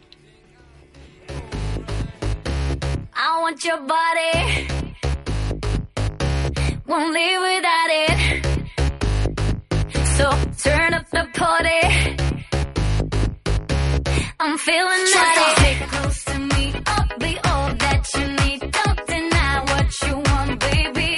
[3.15, 4.69] I want your body.
[6.85, 8.45] Won't live without it.
[10.19, 10.29] So
[10.63, 11.81] turn up the party.
[14.39, 15.63] I'm feeling naughty.
[15.63, 16.75] Get close to me.
[16.87, 18.61] I'll be all that you need.
[18.71, 21.10] Don't deny what you want, baby.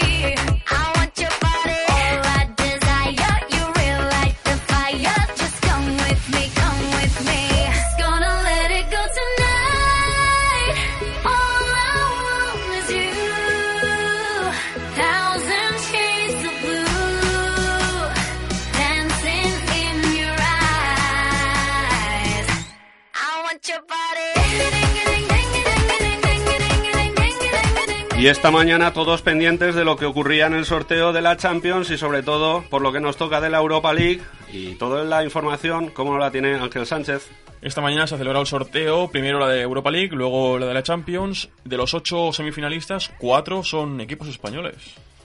[28.22, 31.90] Y esta mañana todos pendientes de lo que ocurría en el sorteo de la Champions
[31.90, 34.20] y sobre todo por lo que nos toca de la Europa League
[34.52, 37.28] y toda la información, ¿cómo la tiene Ángel Sánchez?
[37.62, 40.74] Esta mañana se ha celebrado el sorteo, primero la de Europa League, luego la de
[40.74, 41.48] la Champions.
[41.64, 44.76] De los ocho semifinalistas, cuatro son equipos españoles.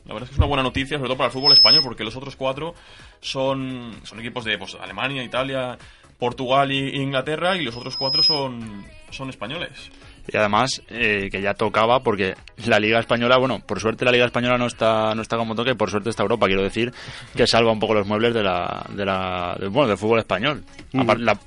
[0.07, 2.03] La verdad es que es una buena noticia, sobre todo para el fútbol español, porque
[2.03, 2.73] los otros cuatro
[3.21, 5.77] son, son equipos de pues, Alemania, Italia,
[6.17, 9.91] Portugal e Inglaterra, y los otros cuatro son, son españoles.
[10.31, 12.35] Y además, eh, que ya tocaba, porque
[12.65, 15.73] la Liga Española, bueno, por suerte la Liga Española no está, no está como toque,
[15.75, 16.93] por suerte está Europa, quiero decir,
[17.35, 20.63] que salva un poco los muebles de la, de la, bueno, del fútbol español.
[20.93, 21.39] Aparte, la-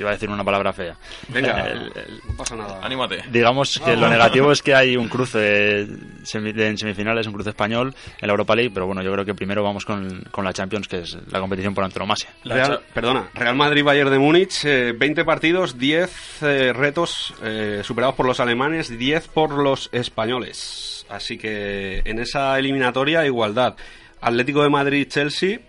[0.00, 0.96] iba a decir una palabra fea.
[1.28, 2.78] Venga, El- el- no pasa nada.
[2.82, 3.22] Anímate.
[3.30, 8.26] Digamos que lo negativo es que hay un cruce en semifinales, un cruce español en
[8.26, 11.00] la Europa League, pero bueno, yo creo que primero vamos con, con la Champions, que
[11.00, 12.28] es la competición por antonomasia.
[12.44, 18.26] Real, perdona, Real Madrid-Bayern de Múnich, eh, 20 partidos, 10 eh, retos eh, superados por
[18.26, 21.06] los alemanes, 10 por los españoles.
[21.08, 23.76] Así que en esa eliminatoria, igualdad.
[24.20, 25.60] Atlético de Madrid-Chelsea.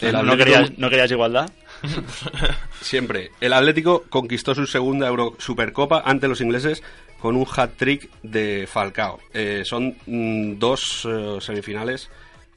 [0.00, 1.50] el ¿No Atlético- querías, ¿No querías igualdad?
[2.80, 3.30] Siempre.
[3.40, 6.82] El Atlético conquistó su segunda Euro Supercopa ante los ingleses
[7.20, 9.20] con un hat-trick de Falcao.
[9.32, 12.10] Eh, son mm, dos eh, semifinales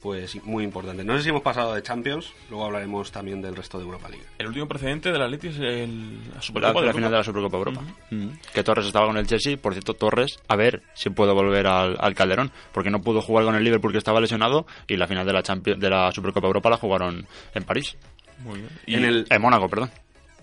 [0.06, 1.04] pues muy importantes.
[1.04, 4.24] No sé si hemos pasado de Champions, luego hablaremos también del resto de Europa League.
[4.38, 7.24] El último precedente del Atleti es el, la La, Supercopa de la final de la
[7.24, 7.82] Supercopa Europa.
[8.10, 8.28] Mm.
[8.54, 9.56] Que Torres estaba con el Chelsea.
[9.56, 12.52] Por cierto, Torres, a ver si puede volver al, al Calderón.
[12.72, 14.64] Porque no pudo jugar con el Liverpool que estaba lesionado.
[14.86, 17.96] Y la final de la, Champions, de la Supercopa Europa la jugaron en París.
[18.44, 18.70] Muy bien.
[18.86, 19.90] En el, En Mónaco, perdón.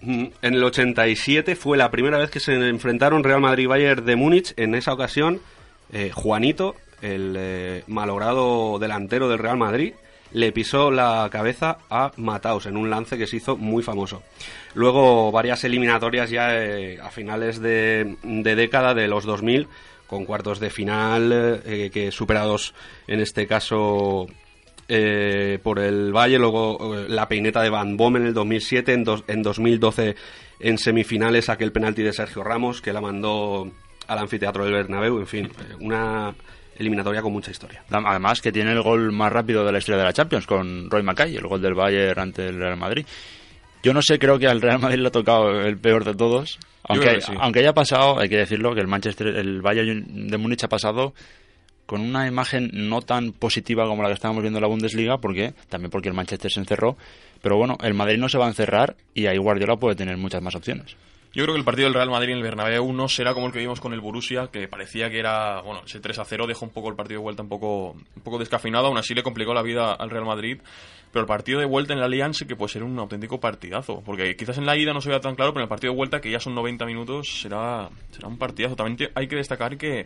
[0.01, 4.06] Mm, En el 87 fue la primera vez que se enfrentaron Real Madrid y Bayern
[4.06, 4.53] de Múnich.
[4.58, 5.39] En esa ocasión,
[5.91, 9.93] eh, Juanito, el eh, malogrado delantero del Real Madrid,
[10.32, 14.23] le pisó la cabeza a Mataus en un lance que se hizo muy famoso.
[14.73, 19.67] Luego varias eliminatorias ya eh, a finales de, de década de los 2000
[20.08, 22.73] con cuartos de final eh, que superados
[23.08, 24.27] en este caso
[24.87, 29.03] eh, por el Valle, luego eh, la peineta de Van Bommel en el 2007, en,
[29.03, 30.15] dos- en 2012
[30.59, 33.69] en semifinales aquel penalti de Sergio Ramos que la mandó
[34.07, 36.33] al anfiteatro del Bernabéu, en fin, eh, una
[36.77, 37.83] eliminatoria con mucha historia.
[37.91, 41.03] Además que tiene el gol más rápido de la historia de la Champions con Roy
[41.03, 43.05] Mackay, el gol del Bayern ante el Real Madrid.
[43.83, 46.57] Yo no sé, creo que al Real Madrid le ha tocado el peor de todos.
[46.85, 47.31] Aunque, sí.
[47.39, 51.13] aunque haya pasado, hay que decirlo, que el Manchester, el Bayern de Múnich ha pasado
[51.85, 55.53] con una imagen no tan positiva como la que estábamos viendo en la Bundesliga, porque
[55.69, 56.97] también porque el Manchester se encerró.
[57.41, 60.41] Pero bueno, el Madrid no se va a encerrar y ahí Guardiola puede tener muchas
[60.41, 60.95] más opciones.
[61.33, 63.51] Yo creo que el partido del Real Madrid en el Bernabéu no será como el
[63.53, 66.65] que vimos con el Borussia, que parecía que era, bueno, ese 3 a 0 dejó
[66.65, 69.51] un poco el partido de vuelta un poco, un poco descafeinado, aún así le complicó
[69.55, 70.59] la vida al Real Madrid,
[71.11, 74.03] pero el partido de vuelta en la Allianz sí que puede ser un auténtico partidazo,
[74.05, 75.97] porque quizás en la ida no se vea tan claro, pero en el partido de
[75.97, 78.75] vuelta, que ya son 90 minutos, será, será un partidazo.
[78.75, 80.05] También hay que destacar que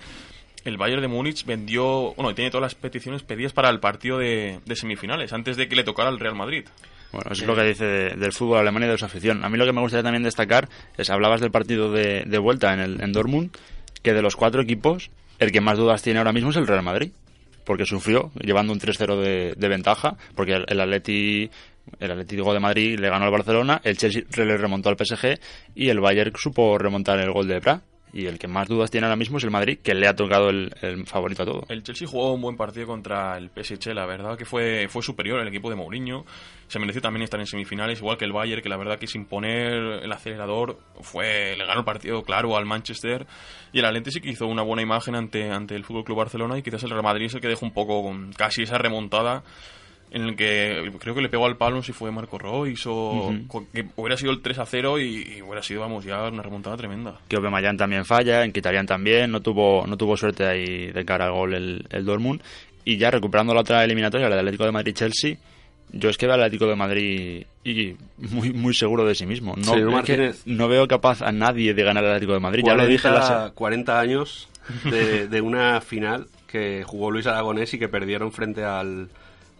[0.67, 4.59] el Bayern de Múnich vendió, bueno, tiene todas las peticiones pedidas para el partido de,
[4.65, 6.65] de semifinales, antes de que le tocara al Real Madrid.
[7.11, 9.43] Bueno, eso es lo que dice de- del fútbol alemán y de su afición.
[9.45, 12.73] A mí lo que me gustaría también destacar es, hablabas del partido de, de vuelta
[12.73, 13.51] en, el, en Dortmund,
[14.03, 16.83] que de los cuatro equipos, el que más dudas tiene ahora mismo es el Real
[16.83, 17.11] Madrid,
[17.65, 21.49] porque sufrió llevando un 3-0 de, de ventaja, porque el, el Atleti...
[22.01, 25.39] El Atlético de Madrid le ganó al Barcelona, el Chelsea le remontó al PSG
[25.73, 27.81] y el Bayern supo remontar el gol de Bra.
[28.17, 30.49] Y el que más dudas tiene ahora mismo es el Madrid, que le ha tocado
[30.49, 30.73] el,
[31.05, 31.65] favorito a todo.
[31.69, 35.39] El Chelsea jugó un buen partido contra el PSG, la verdad que fue, fue superior
[35.39, 36.25] el equipo de Mourinho.
[36.67, 39.25] Se mereció también estar en semifinales, igual que el Bayern, que la verdad que sin
[39.25, 43.27] poner el acelerador fue le ganó el partido claro al Manchester.
[43.71, 46.63] Y el Atleti sí que hizo una buena imagen ante, ante el FC Barcelona y
[46.63, 49.43] quizás el Real Madrid es el que dejó un poco casi esa remontada
[50.11, 53.33] en el que creo que le pegó al palo si fue Marco Royce o
[53.73, 56.77] que hubiera sido el 3 a 0 y, y hubiera sido, vamos, ya una remontada
[56.77, 57.19] tremenda.
[57.27, 61.25] que Aubameyang también falla, en Kitarian también, no tuvo, no tuvo suerte ahí de cara
[61.25, 62.41] al gol el, el Dortmund.
[62.85, 65.35] Y ya recuperando la otra eliminatoria, la del Atlético de Madrid-Chelsea,
[65.91, 69.55] yo es que veo al Atlético de Madrid y muy, muy seguro de sí mismo.
[69.57, 70.41] No, Señor es que Martínez.
[70.45, 72.63] no veo capaz a nadie de ganar al Atlético de Madrid.
[72.65, 74.49] ya lo dije en la 40, se- 40 años
[74.85, 79.09] de, de una final que jugó Luis Aragonés y que perdieron frente al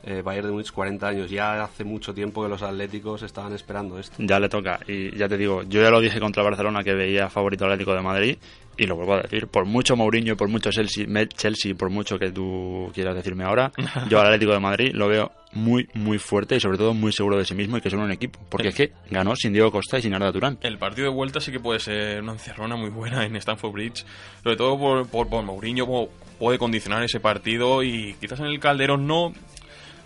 [0.03, 1.29] eh, Bayern de Múnich 40 años.
[1.29, 4.15] Ya hace mucho tiempo que los atléticos estaban esperando esto.
[4.19, 4.79] Ya le toca.
[4.87, 8.01] Y ya te digo, yo ya lo dije contra Barcelona que veía favorito Atlético de
[8.01, 8.37] Madrid.
[8.79, 12.19] Y lo vuelvo a decir, por mucho Mourinho y por mucho Chelsea, Chelsea, por mucho
[12.19, 13.71] que tú quieras decirme ahora,
[14.09, 17.37] yo al Atlético de Madrid lo veo muy, muy fuerte y sobre todo muy seguro
[17.37, 18.39] de sí mismo y que son un equipo.
[18.49, 20.59] Porque es que ganó sin Diego Costa y sin Arda Turán.
[20.61, 24.05] El partido de vuelta sí que puede ser una encerrona muy buena en Stamford Bridge,
[24.43, 28.59] sobre todo por, por, por Mourinho, como puede condicionar ese partido y quizás en el
[28.59, 29.33] Calderón no.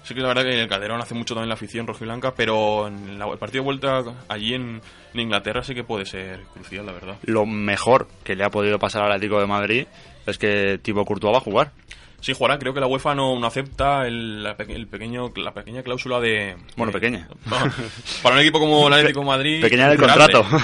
[0.03, 2.87] Sí que la verdad que en el Calderón hace mucho también la afición rojiblanca, pero
[2.87, 4.81] en la- el partido de vuelta allí en,
[5.13, 7.17] en Inglaterra sí que puede ser crucial, la verdad.
[7.23, 9.85] Lo mejor que le ha podido pasar al Atlético de Madrid
[10.25, 11.71] es que Thibaut Courtois va a jugar.
[12.19, 12.59] Sí, jugará.
[12.59, 16.55] Creo que la UEFA no, no acepta el, la, el pequeño, la pequeña cláusula de...
[16.77, 17.27] Bueno, pequeña.
[18.23, 19.61] para un equipo como el Atlético de Madrid...
[19.61, 20.45] Pequeña del contrato.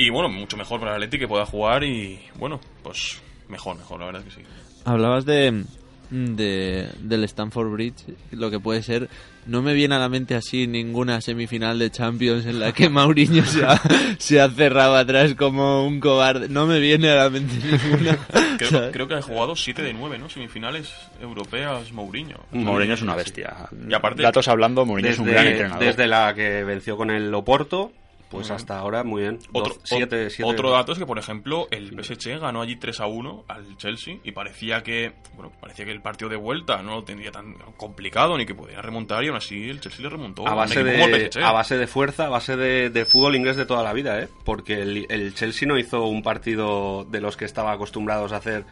[0.00, 3.98] Y bueno, mucho mejor para el Atlético que pueda jugar y bueno, pues mejor, mejor,
[3.98, 4.46] la verdad es que sí.
[4.84, 5.64] Hablabas de,
[6.10, 9.08] de del Stanford Bridge, lo que puede ser.
[9.46, 13.44] No me viene a la mente así ninguna semifinal de Champions en la que Mauriño
[13.46, 13.80] se ha,
[14.18, 16.48] se ha cerrado atrás como un cobarde.
[16.50, 18.18] No me viene a la mente ninguna.
[18.92, 20.28] Creo, que ha jugado 7 de 9, ¿no?
[20.28, 22.40] Semifinales europeas Mourinho.
[22.52, 23.54] Mourinho es una bestia.
[23.88, 25.84] Y aparte, Datos hablando, Mourinho es un Desde, gran entrenador.
[25.84, 27.92] desde la que venció con el Oporto,
[28.30, 29.38] Pues hasta ahora muy bien.
[29.52, 33.06] Otro, siete- siete- otro dato es que, por ejemplo, el PSG ganó allí 3 a
[33.06, 37.04] 1 al Chelsea y parecía que bueno parecía que el partido de vuelta no lo
[37.04, 40.46] tendría tan complicado ni que podía remontar y aún así el Chelsea le remontó.
[40.46, 41.02] a base, de,
[41.42, 44.28] a base de fuerza, a base de, de fútbol inglés de toda la vida, ¿eh?
[44.44, 48.64] Porque el, el Chelsea no hizo un partido de los que estaba acostumbrados a hacer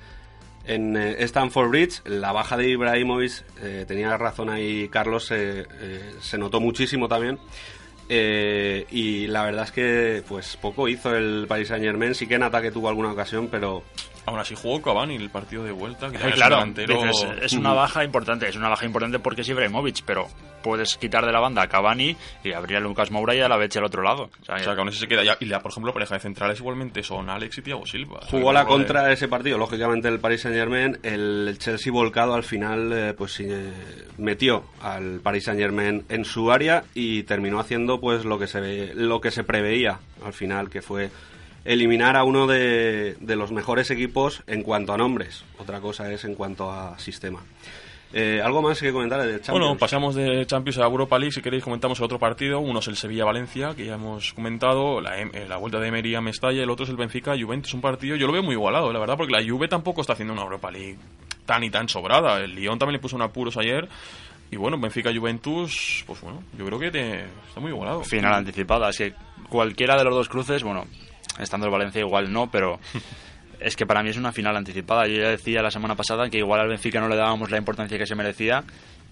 [0.66, 2.02] en eh, Stamford Bridge.
[2.04, 7.38] La baja de Ibrahimovic, eh, tenía razón ahí Carlos, eh, eh, se notó muchísimo también.
[8.08, 12.36] Eh, y la verdad es que pues poco hizo el Paris Saint Germain, sí que
[12.36, 13.82] en ataque tuvo alguna ocasión, pero
[14.26, 16.10] Aún así jugó Cavani el partido de vuelta.
[16.10, 19.48] Que Eh, es claro, dices, es una baja importante, es una baja importante porque es
[19.48, 20.26] Ibrahimovic, pero
[20.62, 23.56] puedes quitar de la banda a Cavani y abrir a Lucas Moura y a la
[23.56, 24.30] Beche al otro lado.
[24.42, 25.36] O sea, O sea, que aún así se queda ya.
[25.38, 28.18] Y la, por ejemplo, pareja de centrales igualmente son Alex y Thiago Silva.
[28.28, 32.42] Jugó la de- contra ese partido, lógicamente el Paris Saint Germain, el Chelsea volcado al
[32.42, 33.72] final eh, pues eh,
[34.18, 38.60] metió al Paris Saint Germain en su área y terminó haciendo pues lo que se
[38.60, 41.10] ve- lo que se preveía al final que fue
[41.66, 45.44] eliminar a uno de, de los mejores equipos en cuanto a nombres.
[45.58, 47.42] Otra cosa es en cuanto a sistema.
[48.12, 49.50] Eh, ¿Algo más que comentar de Champions?
[49.60, 51.32] Bueno, pasamos de Champions a Europa League.
[51.32, 52.60] Si queréis, comentamos el otro partido.
[52.60, 55.00] Uno es el Sevilla-Valencia, que ya hemos comentado.
[55.00, 56.62] La, em- eh, la vuelta de Emery a Mestalla.
[56.62, 57.74] El otro es el Benfica-Juventus.
[57.74, 60.32] Un partido, yo lo veo muy igualado, la verdad, porque la Juve tampoco está haciendo
[60.32, 60.96] una Europa League
[61.44, 62.38] tan y tan sobrada.
[62.38, 63.88] El Lyon también le puso un apuros ayer.
[64.52, 68.04] Y bueno, Benfica-Juventus, pues bueno, yo creo que te- está muy igualado.
[68.04, 68.88] final anticipada.
[68.90, 69.14] Es que
[69.48, 70.84] cualquiera de los dos cruces, bueno,
[71.38, 72.78] estando el Valencia igual no, pero
[73.60, 75.06] es que para mí es una final anticipada.
[75.06, 77.98] Yo ya decía la semana pasada que igual al Benfica no le dábamos la importancia
[77.98, 78.64] que se merecía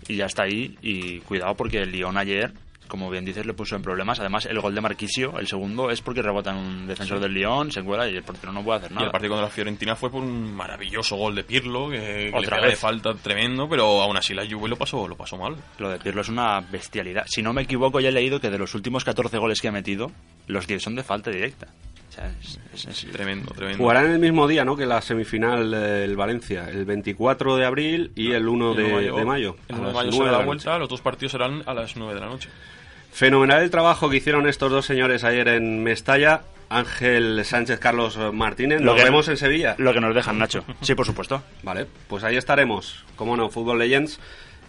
[0.09, 0.77] y ya está ahí.
[0.83, 2.53] Y cuidado porque el Lyon ayer,
[2.89, 4.21] como bien dices, le puso en problemas.
[4.21, 7.73] Además, el gol de Marquisio, el segundo, es porque rebota en un defensor del Lyon,
[7.73, 9.07] se cuela y el portero no puede hacer Y nada.
[9.07, 12.39] el partido contra la Fiorentina fue por un maravilloso gol de Pirlo, que, que le
[12.39, 12.79] Otra pega de vez.
[12.79, 15.57] falta tremendo, pero aún así la Juve lo pasó, lo pasó mal.
[15.79, 17.25] Lo de Pirlo es una bestialidad.
[17.27, 19.73] Si no me equivoco, ya he leído que de los últimos 14 goles que ha
[19.73, 20.13] metido,
[20.47, 21.69] los 10 son de falta directa.
[22.15, 23.79] O sea, es- es- es- Tremendo, tremendo.
[23.83, 24.77] Jugarán el mismo día, ¿no?
[24.77, 28.83] Que la semifinal eh, el Valencia, el 24 de abril y el 1 El de,
[28.85, 29.57] de de mayo.
[29.69, 31.33] El a 1 de las mayo 9 será de la la vuelta, los dos partidos
[31.33, 32.49] serán a las 9 de la noche.
[33.13, 36.43] Fenomenal el trabajo que hicieron estos dos señores ayer en Mestalla.
[36.71, 38.81] Ángel Sánchez Carlos Martínez.
[38.81, 39.75] Lo Nos que- vemos en Sevilla.
[39.79, 40.65] Lo que nos dejan, Nacho.
[40.81, 41.43] Sí, por supuesto.
[41.63, 43.05] Vale, pues ahí estaremos.
[43.17, 44.19] Como no, Fútbol Legends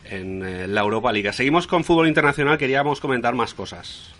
[0.09, 1.31] en eh, la Europa Liga.
[1.33, 2.57] Seguimos con fútbol internacional.
[2.57, 4.13] Queríamos comentar más cosas.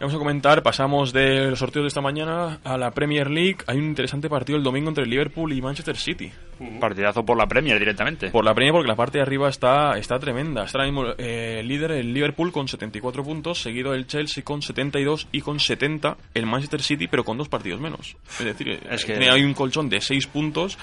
[0.00, 3.58] Vamos a comentar, pasamos de los sorteos de esta mañana a la Premier League.
[3.66, 6.32] Hay un interesante partido el domingo entre Liverpool y Manchester City.
[6.80, 8.30] Partidazo por la Premier directamente.
[8.30, 10.64] Por la Premier porque la parte de arriba está, está tremenda.
[10.64, 15.28] Está ahora mismo eh, líder el Liverpool con 74 puntos, seguido el Chelsea con 72
[15.32, 18.16] y con 70 el Manchester City, pero con dos partidos menos.
[18.38, 20.78] Es decir, eh, Es que- tiene ahí un colchón de 6 puntos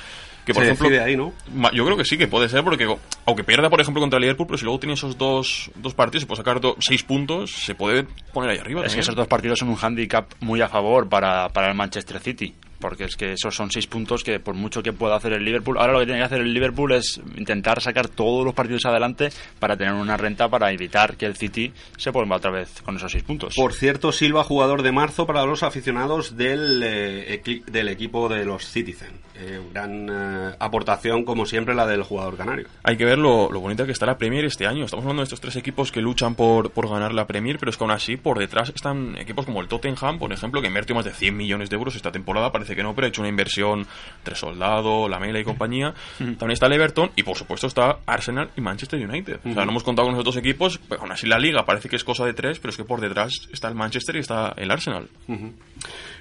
[0.48, 1.34] que por Se ejemplo decide ahí, ¿no?
[1.74, 2.88] Yo creo que sí, que puede ser, porque
[3.26, 6.22] aunque pierda, por ejemplo, contra el Liverpool, pero si luego tiene esos dos, dos partidos,
[6.22, 8.86] se puede sacar do- seis puntos, se puede poner ahí arriba.
[8.86, 12.20] Es que esos dos partidos son un handicap muy a favor para, para el Manchester
[12.22, 12.56] City.
[12.80, 15.78] Porque es que esos son seis puntos que por mucho que pueda hacer el Liverpool,
[15.78, 19.30] ahora lo que tiene que hacer el Liverpool es intentar sacar todos los partidos adelante
[19.60, 23.12] para tener una renta para evitar que el City se ponga otra vez con esos
[23.12, 23.56] seis puntos.
[23.56, 28.66] Por cierto, Silva, jugador de marzo para los aficionados del, eh, del equipo de los
[28.66, 29.28] Citizen.
[29.40, 32.68] Eh, gran eh, aportación, como siempre, la del jugador canario.
[32.82, 34.86] Hay que ver lo, lo bonita que está la Premier este año.
[34.86, 37.78] Estamos hablando de estos tres equipos que luchan por, por ganar la Premier, pero es
[37.78, 41.06] que aún así por detrás están equipos como el Tottenham, por ejemplo, que invirtió más
[41.06, 42.52] de 100 millones de euros esta temporada.
[42.52, 43.86] Parece que no, pero ha hecho una inversión
[44.20, 45.94] entre Soldado, Lamela y compañía.
[46.18, 49.40] También está el Everton y por supuesto está Arsenal y Manchester United.
[49.46, 51.90] O sea, no hemos contado con los otros equipos, pero aún así la liga parece
[51.90, 54.54] que es cosa de tres, pero es que por detrás está el Manchester y está
[54.58, 55.08] el Arsenal.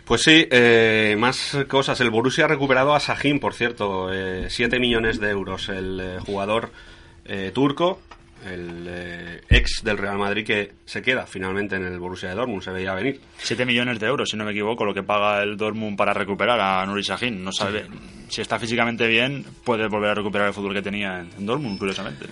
[0.04, 2.00] Pues sí, eh, más cosas.
[2.00, 4.08] El Borussia ha recuperado a Sahin, por cierto,
[4.48, 5.68] 7 millones de euros.
[5.68, 6.70] El eh, jugador
[7.24, 8.00] eh, turco,
[8.46, 12.62] el eh, ex del Real Madrid, que se queda finalmente en el Borussia de Dortmund,
[12.62, 13.20] se veía venir.
[13.38, 16.60] 7 millones de euros, si no me equivoco, lo que paga el Dortmund para recuperar
[16.60, 17.42] a Nuri Sahin.
[17.42, 17.86] No sabe,
[18.28, 22.26] si está físicamente bien, puede volver a recuperar el fútbol que tenía en, Dortmund, curiosamente.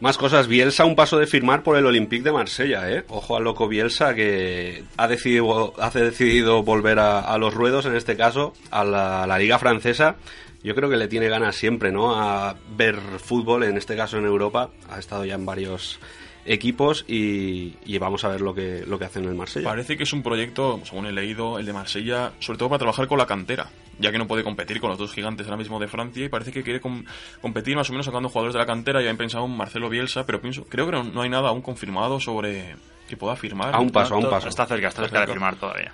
[0.00, 3.04] Más cosas, Bielsa un paso de firmar por el Olympique de Marsella, ¿eh?
[3.08, 7.94] Ojo al loco Bielsa que ha decidido, ha decidido volver a, a los ruedos, en
[7.94, 10.16] este caso, a la, a la liga francesa.
[10.62, 12.14] Yo creo que le tiene ganas siempre, ¿no?
[12.14, 14.70] A ver fútbol, en este caso en Europa.
[14.90, 15.98] Ha estado ya en varios
[16.44, 19.68] equipos y, y vamos a ver lo que, lo que hacen en el Marsella.
[19.68, 23.06] Parece que es un proyecto, según he leído, el de Marsella, sobre todo para trabajar
[23.06, 25.86] con la cantera, ya que no puede competir con los dos gigantes ahora mismo de
[25.88, 27.04] Francia y parece que quiere com-
[27.40, 29.00] competir más o menos sacando jugadores de la cantera.
[29.02, 31.62] Ya he pensado en Marcelo Bielsa, pero pienso, creo que no, no hay nada aún
[31.62, 32.74] confirmado sobre
[33.08, 33.74] que pueda firmar.
[33.74, 34.48] A un paso, a un paso.
[34.48, 35.92] Está cerca, está cerca de firmar todavía.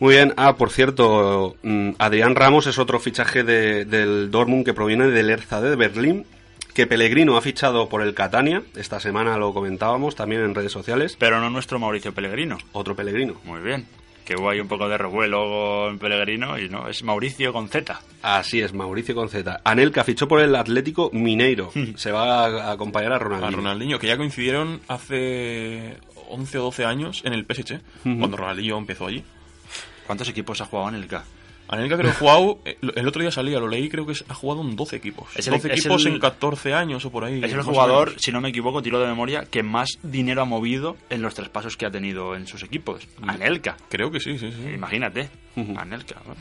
[0.00, 0.34] Muy bien.
[0.36, 5.30] Ah, por cierto, mm, Adrián Ramos es otro fichaje de- del Dortmund que proviene del
[5.30, 6.26] Erzade de Berlín,
[6.74, 8.62] que Pellegrino ha fichado por el Catania.
[8.76, 11.16] Esta semana lo comentábamos también en redes sociales.
[11.18, 12.58] Pero no nuestro Mauricio Pellegrino.
[12.72, 13.34] Otro Pellegrino.
[13.44, 13.86] Muy bien.
[14.24, 15.44] que hubo ahí un poco de revuelo
[15.86, 18.00] con Pellegrino y no, es Mauricio con Z.
[18.22, 19.60] Así es, Mauricio con Z.
[19.64, 21.70] Anelka fichó por el Atlético Mineiro.
[21.96, 23.56] Se va a, acompañar a A Ronaldinho.
[23.58, 25.98] Ronaldinho, que ya coincidieron hace
[26.30, 27.74] 11 o 12 años en el PSG,
[28.06, 28.18] Ujú.
[28.18, 29.22] cuando Ronaldinho empezó allí.
[30.06, 31.24] ¿Cuántos equipos ha jugado Anelka?
[31.66, 34.34] Anelka creo que ha jugado, eh, el otro día salía, lo leí, creo que ha
[34.34, 35.28] jugado en 12 equipos.
[35.34, 37.40] Es el- 12 es equipos el- en 14 años o por ahí.
[37.42, 40.96] Es el jugador, si no me equivoco, tiro de memoria, que más dinero ha movido
[41.08, 43.08] en los traspasos que ha tenido en sus equipos.
[43.26, 43.78] Anelka.
[43.88, 44.72] Creo que sí, sí, sí.
[44.74, 45.30] Imagínate.
[45.76, 46.16] Anelka.
[46.28, 46.34] ¿no?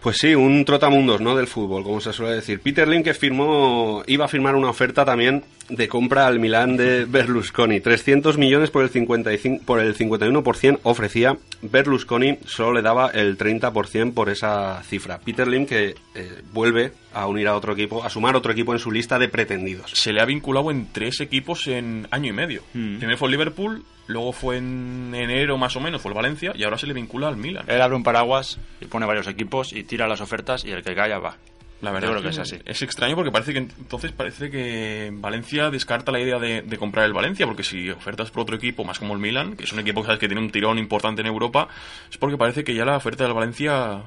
[0.00, 1.36] Pues sí, un trotamundos, ¿no?
[1.36, 2.60] Del fútbol, como se suele decir.
[2.60, 7.06] Peter Lim que firmó, iba a firmar una oferta también de compra al Milán de
[7.06, 7.80] Berlusconi.
[7.80, 11.36] 300 millones por el 55, por el 51% ofrecía.
[11.62, 15.18] Berlusconi solo le daba el 30% por esa cifra.
[15.18, 18.78] Peter Lim que eh, vuelve a unir a otro equipo, a sumar otro equipo en
[18.78, 19.90] su lista de pretendidos.
[19.92, 22.62] Se le ha vinculado en tres equipos en año y medio.
[22.74, 22.98] Mm.
[22.98, 26.64] Primero fue el Liverpool, luego fue en enero más o menos, fue el Valencia, y
[26.64, 27.64] ahora se le vincula al Milan.
[27.66, 30.94] Él abre un paraguas y pone varios equipos y tira las ofertas y el que
[30.94, 31.36] caiga va.
[31.82, 32.58] La verdad Yo creo que es, así.
[32.64, 37.04] Es extraño porque parece que entonces parece que Valencia descarta la idea de, de comprar
[37.04, 39.80] el Valencia, porque si ofertas por otro equipo, más como el Milan, que es un
[39.80, 41.68] equipo que sabes que tiene un tirón importante en Europa,
[42.10, 44.02] es porque parece que ya la oferta del Valencia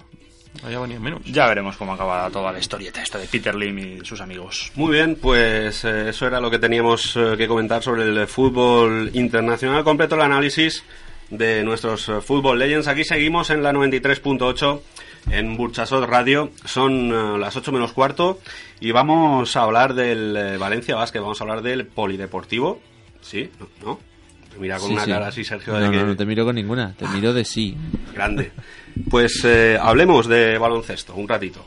[0.64, 1.22] vaya a venir menos.
[1.26, 4.72] Ya veremos cómo acaba toda la historieta esta de Peter Lim y sus amigos.
[4.76, 9.12] Muy bien, pues eh, eso era lo que teníamos eh, que comentar sobre el fútbol
[9.14, 9.84] internacional.
[9.84, 10.84] Completo el análisis
[11.30, 12.88] de nuestros eh, Fútbol Legends.
[12.88, 14.82] Aquí seguimos en la 93.8
[15.30, 16.52] en Burchasot Radio.
[16.66, 18.40] Son eh, las 8 menos cuarto
[18.80, 21.20] y vamos a hablar del eh, Valencia Basket.
[21.20, 22.82] Vamos a hablar del Polideportivo.
[23.22, 23.50] ¿Sí?
[23.60, 23.68] ¿No?
[23.86, 24.00] ¿No?
[24.54, 25.12] Te Mira con Sí, una sí.
[25.12, 25.98] cara así, Sergio, No, de que...
[25.98, 27.76] no, no te miro con ninguna, te miro de sí.
[28.14, 28.52] Grande.
[29.10, 31.66] Pues eh, hablemos de baloncesto un ratito.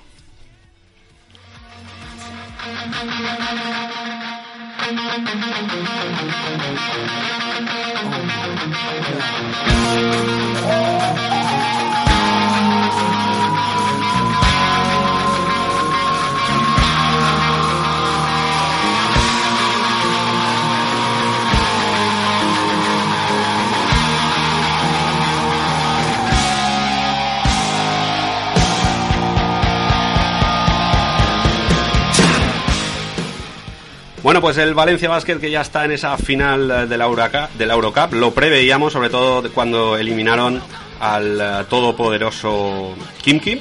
[34.23, 37.49] Bueno, pues el Valencia Basket que ya está en esa final eh, de la, Euroca-
[37.57, 40.61] de la Eurocup, lo preveíamos sobre todo cuando eliminaron
[41.01, 43.61] al eh, todopoderoso Kimki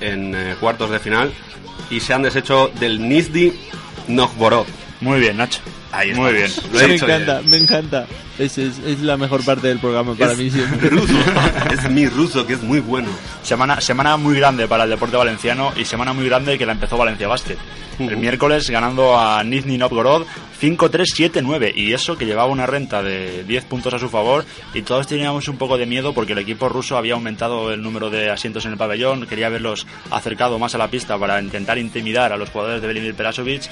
[0.00, 1.32] en eh, cuartos de final
[1.90, 3.52] y se han deshecho del Nizhny
[4.08, 4.66] Novgorod.
[5.00, 5.60] Muy bien, Nacho.
[5.96, 6.50] Ahí Muy bien.
[6.72, 7.50] Lo he me dicho encanta, bien.
[7.50, 8.06] me encanta.
[8.38, 10.88] Es, es, es la mejor parte del programa para Es mí siempre.
[10.90, 11.14] ruso.
[11.72, 13.08] es mi ruso, que es muy bueno.
[13.42, 16.96] Semana, semana muy grande para el deporte valenciano y semana muy grande que la empezó
[16.98, 17.56] Valencia Basket.
[17.98, 20.26] El miércoles ganando a Nizhny Novgorod
[20.60, 24.44] 5-3-7-9 y eso que llevaba una renta de 10 puntos a su favor
[24.74, 28.10] y todos teníamos un poco de miedo porque el equipo ruso había aumentado el número
[28.10, 32.32] de asientos en el pabellón, quería verlos acercado más a la pista para intentar intimidar
[32.32, 33.62] a los jugadores de Belimir Perasovic,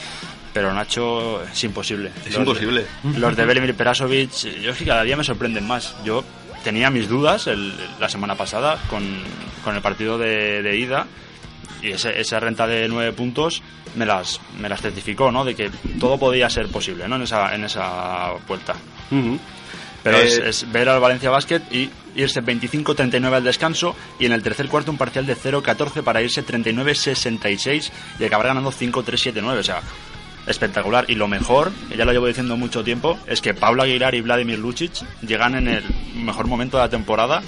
[0.55, 2.11] pero Nacho es imposible.
[2.20, 2.86] Es Los de- imposible.
[3.18, 5.94] los de Belimir Perasovic, yo es que cada día me sorprenden más.
[6.04, 6.24] Yo
[6.62, 9.02] tenía mis dudas el- la semana pasada con,
[9.62, 11.06] con el partido de, de ida
[11.82, 13.62] y ese- esa renta de nueve puntos
[13.94, 15.44] me las, me las certificó, ¿no?
[15.44, 17.16] De que todo podía ser posible, ¿no?
[17.16, 18.74] En esa, en esa vuelta.
[20.02, 24.32] Pero Eh, es, es ver al Valencia Basket y irse 25-39 al descanso y en
[24.32, 29.58] el tercer cuarto un parcial de 0-14 para irse 39-66 y acabar ganando 5-3-7-9.
[29.58, 29.80] O sea,
[30.47, 31.05] espectacular.
[31.09, 34.59] Y lo mejor, ya lo llevo diciendo mucho tiempo, es que Pablo Aguilar y Vladimir
[34.59, 34.92] Lucic
[35.22, 35.84] llegan en el
[36.14, 37.42] mejor momento de la temporada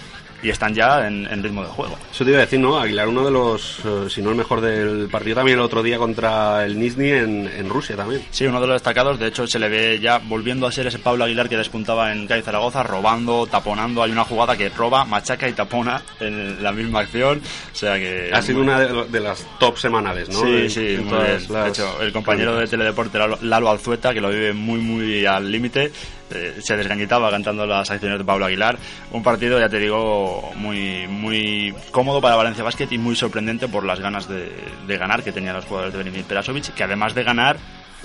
[0.46, 1.98] y están ya en, en ritmo de juego.
[2.12, 2.78] Eso te iba a decir, ¿no?
[2.78, 5.98] Aguilar, uno de los, eh, si no el mejor del partido también el otro día
[5.98, 8.22] contra el Nizhny en, en Rusia también.
[8.30, 11.00] Sí, uno de los destacados, de hecho se le ve ya volviendo a ser ese
[11.00, 15.48] Pablo Aguilar que despuntaba en Cádiz Zaragoza, robando, taponando, hay una jugada que roba, machaca
[15.48, 17.40] y tapona en la misma acción,
[17.72, 18.30] o sea que...
[18.32, 20.42] Ha sido una de, de las top semanales, ¿no?
[20.42, 21.52] Sí, sí, en muy todas bien.
[21.52, 25.50] las De hecho, el compañero de Teledeporte, Lalo Alzueta, que lo vive muy, muy al
[25.50, 25.90] límite,
[26.30, 28.76] eh, se desgañitaba cantando las acciones de Pablo Aguilar.
[29.12, 33.84] Un partido, ya te digo, muy, muy cómodo para Valencia Basket y muy sorprendente por
[33.84, 37.56] las ganas de, ganar que tenían los jugadores de Benimir Perasovic, que además de ganar,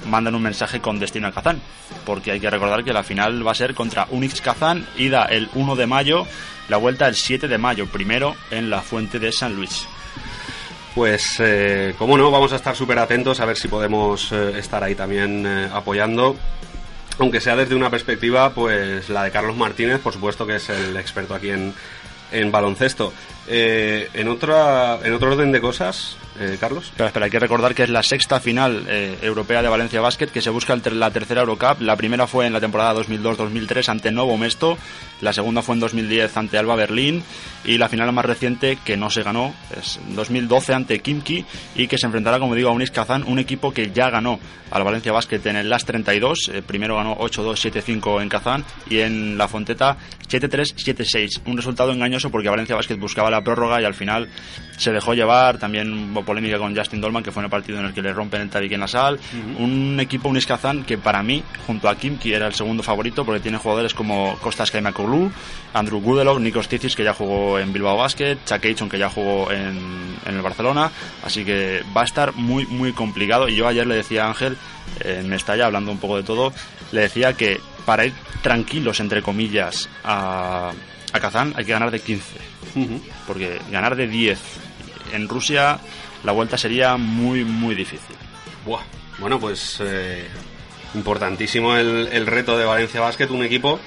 [0.05, 1.61] mandan un mensaje con destino a Kazán,
[2.05, 5.49] porque hay que recordar que la final va a ser contra Unix Kazán, ida el
[5.55, 6.27] 1 de mayo,
[6.69, 9.87] la vuelta el 7 de mayo, primero en la fuente de San Luis.
[10.93, 14.83] Pues, eh, como no, vamos a estar súper atentos a ver si podemos eh, estar
[14.83, 16.35] ahí también apoyando.
[17.19, 20.97] Aunque sea desde una perspectiva, pues la de Carlos Martínez, por supuesto que es el
[20.97, 21.73] experto aquí en,
[22.31, 23.13] en baloncesto.
[23.47, 26.85] Eh, en, otra, en otro orden de cosas, eh, Carlos.
[26.85, 30.27] Espera, espera, hay que recordar que es la sexta final eh, europea de Valencia Basket,
[30.27, 31.81] que se busca la tercera Eurocup.
[31.81, 34.77] La primera fue en la temporada 2002-2003 ante Novo Mesto,
[35.21, 37.23] la segunda fue en 2010 ante Alba Berlín
[37.63, 41.87] y la final más reciente que no se ganó es en 2012 ante Kimki y
[41.87, 44.39] que se enfrentará, como digo, a Unis Kazán, un equipo que ya ganó
[44.71, 46.49] al Valencia Basket en el LAS 32.
[46.53, 47.71] eh, primero ganó 8-2,
[48.01, 51.41] 7-5 en Kazán y en la Fonteta 7-3, 7-6.
[51.45, 54.29] Un resultado engañoso porque Valencia Basket buscaba la prórroga y al final
[54.77, 55.57] se dejó llevar.
[55.57, 58.13] También hubo polémica con Justin Dolman, que fue en el partido en el que le
[58.13, 59.19] rompen el tabique en la sal.
[59.59, 63.39] Un equipo Unis Kazán que para mí, junto a Kimki, era el segundo favorito porque
[63.39, 65.31] tiene jugadores como Kostas Kaimakoglu,
[65.73, 69.51] Andrew Gudelog, Nikos Ticis, que ya jugó en Bilbao Basket, Chuck Aitchon, que ya jugó
[69.51, 70.91] en, en el Barcelona.
[71.23, 73.47] Así que va a estar muy, muy complicado.
[73.47, 74.57] Y yo ayer le decía a Ángel,
[75.01, 76.53] eh, en Mestalla, hablando un poco de todo,
[76.91, 80.71] le decía que para ir tranquilos, entre comillas, a,
[81.13, 82.23] a Kazán hay que ganar de 15.
[83.27, 84.39] Porque ganar de 10
[85.13, 85.79] en Rusia,
[86.23, 88.15] la vuelta sería muy, muy difícil.
[88.65, 88.81] Buah.
[89.19, 90.25] Bueno, pues eh,
[90.95, 93.79] importantísimo el, el reto de Valencia Basket, un equipo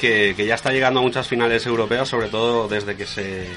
[0.00, 3.48] que, que ya está llegando a muchas finales europeas, sobre todo desde que se eh,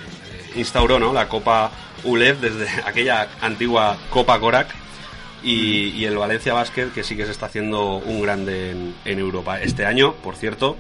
[0.56, 1.14] instauró ¿no?
[1.14, 1.72] la Copa
[2.04, 4.68] ULED, desde aquella antigua Copa Korak.
[5.44, 9.20] Y, y el Valencia Basket, que sí que se está haciendo un grande en, en
[9.20, 9.62] Europa.
[9.62, 10.76] Este año, por cierto,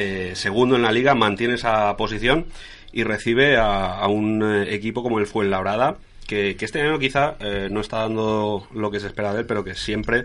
[0.00, 2.46] eh, segundo en la liga, mantiene esa posición
[2.92, 5.96] y recibe a, a un eh, equipo como el Fuenlabrada,
[6.26, 9.46] que, que este año quizá eh, no está dando lo que se espera de él,
[9.46, 10.24] pero que siempre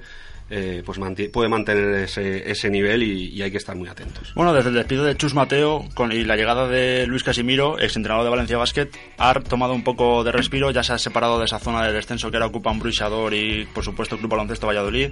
[0.52, 4.32] eh, pues manti- puede mantener ese, ese nivel y, y hay que estar muy atentos.
[4.36, 8.24] Bueno, desde el despido de Chus Mateo con, y la llegada de Luis Casimiro, exentrenador
[8.26, 11.58] de Valencia Basket, ha tomado un poco de respiro, ya se ha separado de esa
[11.58, 15.10] zona de descenso que era Ocupa un Bruisador y, por supuesto, Club Baloncesto Valladolid.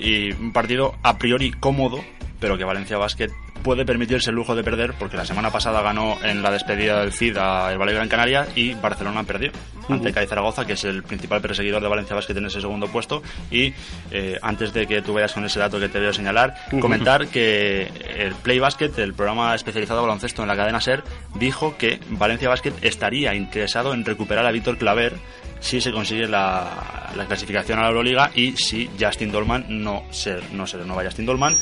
[0.00, 2.00] Y un partido a priori cómodo,
[2.42, 3.30] pero que Valencia Basket
[3.62, 7.12] puede permitirse el lujo de perder porque la semana pasada ganó en la despedida del
[7.12, 9.52] CID a el Valle Gran Canaria y Barcelona perdió
[9.88, 10.14] ante Ujú.
[10.14, 13.22] CAI Zaragoza, que es el principal perseguidor de Valencia Basket en ese segundo puesto.
[13.48, 13.72] Y
[14.10, 17.82] eh, antes de que tú vayas con ese dato que te a señalar, comentar que
[18.16, 21.04] el Play Basket, el programa especializado de baloncesto en la cadena SER,
[21.36, 25.14] dijo que Valencia Basket estaría interesado en recuperar a Víctor Claver
[25.60, 30.40] si se consigue la, la clasificación a la Euroliga y si Justin Dolman no se,
[30.52, 31.54] no se renueva Justin Dolman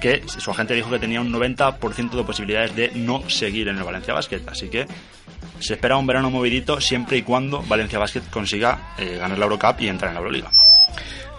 [0.00, 3.84] que su agente dijo que tenía un 90% de posibilidades de no seguir en el
[3.84, 4.42] Valencia Basket.
[4.46, 4.86] Así que
[5.60, 9.80] se espera un verano movidito siempre y cuando Valencia Basket consiga eh, ganar la Eurocup
[9.80, 10.50] y entrar en la Euroliga.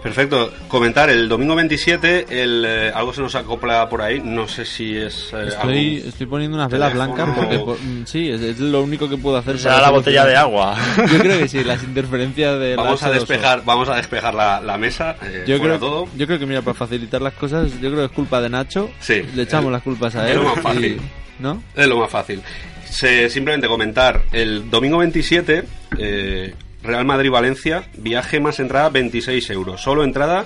[0.02, 0.52] Perfecto.
[0.68, 4.96] Comentar, el domingo 27, el, eh, algo se nos acopla por ahí, no sé si
[4.96, 5.32] es...
[5.32, 8.58] eh, Estoy, algún estoy poniendo unas velas blancas porque o- por- mm, sí, es, es
[8.58, 9.58] lo único que puedo hacer.
[9.58, 10.76] Será para la botella de agua.
[11.12, 13.18] Yo creo que sí, las interferencias de Vamos las a H2O.
[13.20, 16.08] despejar, vamos a despejar la, la mesa, eh, Yo fuera creo, todo.
[16.16, 18.90] yo creo que mira, para facilitar las cosas, yo creo que es culpa de Nacho.
[18.98, 20.42] Sí, Le echamos el- las culpas a es él.
[20.42, 20.84] lo más fácil.
[20.84, 21.00] y-
[21.42, 21.62] ¿No?
[21.76, 22.40] Es lo más fácil.
[22.88, 25.64] Se, simplemente comentar, el domingo 27,
[25.98, 30.44] eh, Real Madrid-Valencia, viaje más entrada 26 euros, solo entrada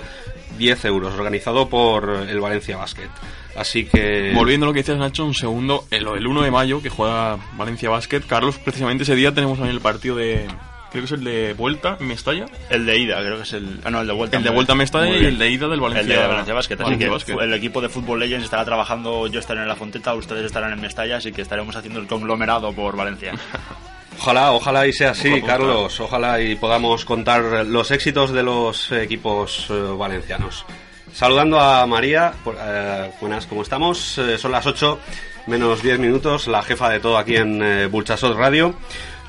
[0.57, 3.09] 10 euros, organizado por el Valencia Basket.
[3.55, 4.31] Así que...
[4.35, 5.85] Volviendo a lo que decías, Nacho, un segundo.
[5.89, 8.21] El, el 1 de mayo, que juega Valencia Basket.
[8.21, 10.45] Carlos, precisamente ese día tenemos también el partido de.
[10.91, 12.45] Creo que es el de vuelta en Mestalla.
[12.69, 13.79] El de ida, creo que es el.
[13.83, 14.37] Ah, no, el de vuelta.
[14.37, 14.83] El de vuelta a bien.
[14.83, 16.75] Mestalla y el de ida del Valencia, El de Valencia Basket.
[16.75, 17.33] Así Valencia que Basket.
[17.43, 20.79] el equipo de Football Legends estará trabajando, yo estaré en la Fonteta, ustedes estarán en
[20.79, 23.33] Mestalla, así que estaremos haciendo el conglomerado por Valencia.
[24.19, 25.41] Ojalá, ojalá y sea así.
[25.41, 25.99] Carlos.
[25.99, 30.65] Ojalá y podamos contar los éxitos de los equipos eh, valencianos.
[31.13, 34.17] Saludando a María, eh, buenas, ¿cómo estamos?
[34.17, 34.99] Eh, son las 8
[35.47, 38.75] menos 10 minutos, la jefa de todo aquí en Bulchasot Radio.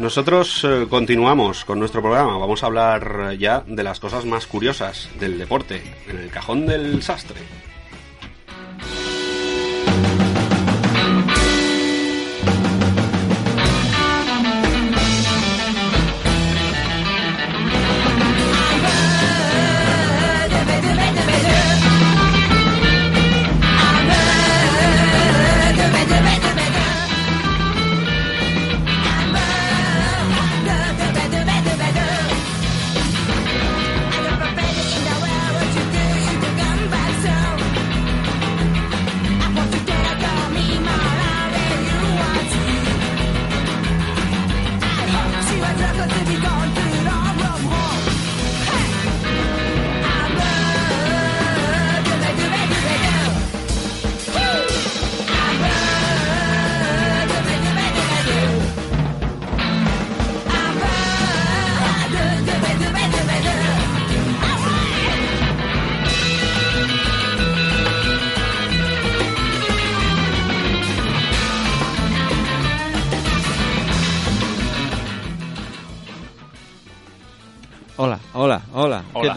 [0.01, 2.39] Nosotros continuamos con nuestro programa.
[2.39, 7.03] Vamos a hablar ya de las cosas más curiosas del deporte, en el cajón del
[7.03, 7.41] sastre.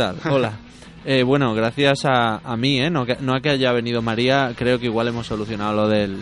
[0.02, 0.16] Tal?
[0.32, 0.54] Hola.
[1.06, 2.90] Eh, bueno, gracias a, a mí, ¿eh?
[2.90, 6.18] No, que, no a que haya venido María, creo que igual hemos solucionado lo del,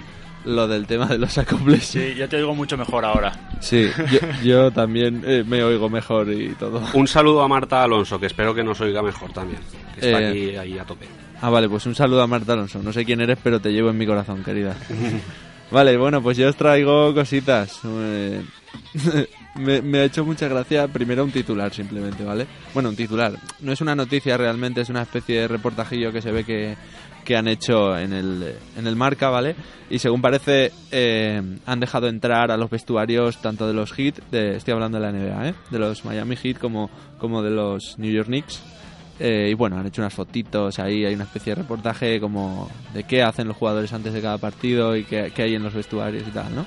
[0.46, 1.84] lo del tema de los acoples.
[1.86, 3.32] Sí, yo te oigo mucho mejor ahora.
[3.60, 6.82] Sí, yo, yo también eh, me oigo mejor y todo.
[6.94, 9.60] Un saludo a Marta Alonso, que espero que nos oiga mejor también.
[9.96, 11.08] Que está Eh, aquí ahí a tope.
[11.42, 12.82] Ah, vale, pues un saludo a Marta Alonso.
[12.82, 14.76] No sé quién eres, pero te llevo en mi corazón, querida.
[15.72, 17.80] Vale, bueno, pues yo os traigo cositas.
[19.56, 22.48] Me, me ha hecho mucha gracia primero un titular simplemente, ¿vale?
[22.74, 23.34] Bueno, un titular.
[23.60, 26.76] No es una noticia realmente, es una especie de reportajillo que se ve que,
[27.30, 29.56] que han hecho en el, en el marca, ¿vale?
[29.90, 34.56] Y según parece, eh, han dejado entrar a los vestuarios tanto de los Heat, de,
[34.56, 35.54] estoy hablando de la NBA, ¿eh?
[35.70, 38.62] De los Miami Heat como, como de los New York Knicks.
[39.20, 43.04] Eh, y bueno, han hecho unas fotitos ahí, hay una especie de reportaje como de
[43.04, 46.26] qué hacen los jugadores antes de cada partido y qué, qué hay en los vestuarios
[46.28, 46.66] y tal, ¿no?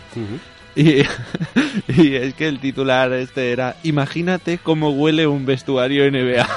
[0.74, 1.02] Y,
[2.00, 6.48] y es que el titular este era Imagínate cómo huele un vestuario NBA.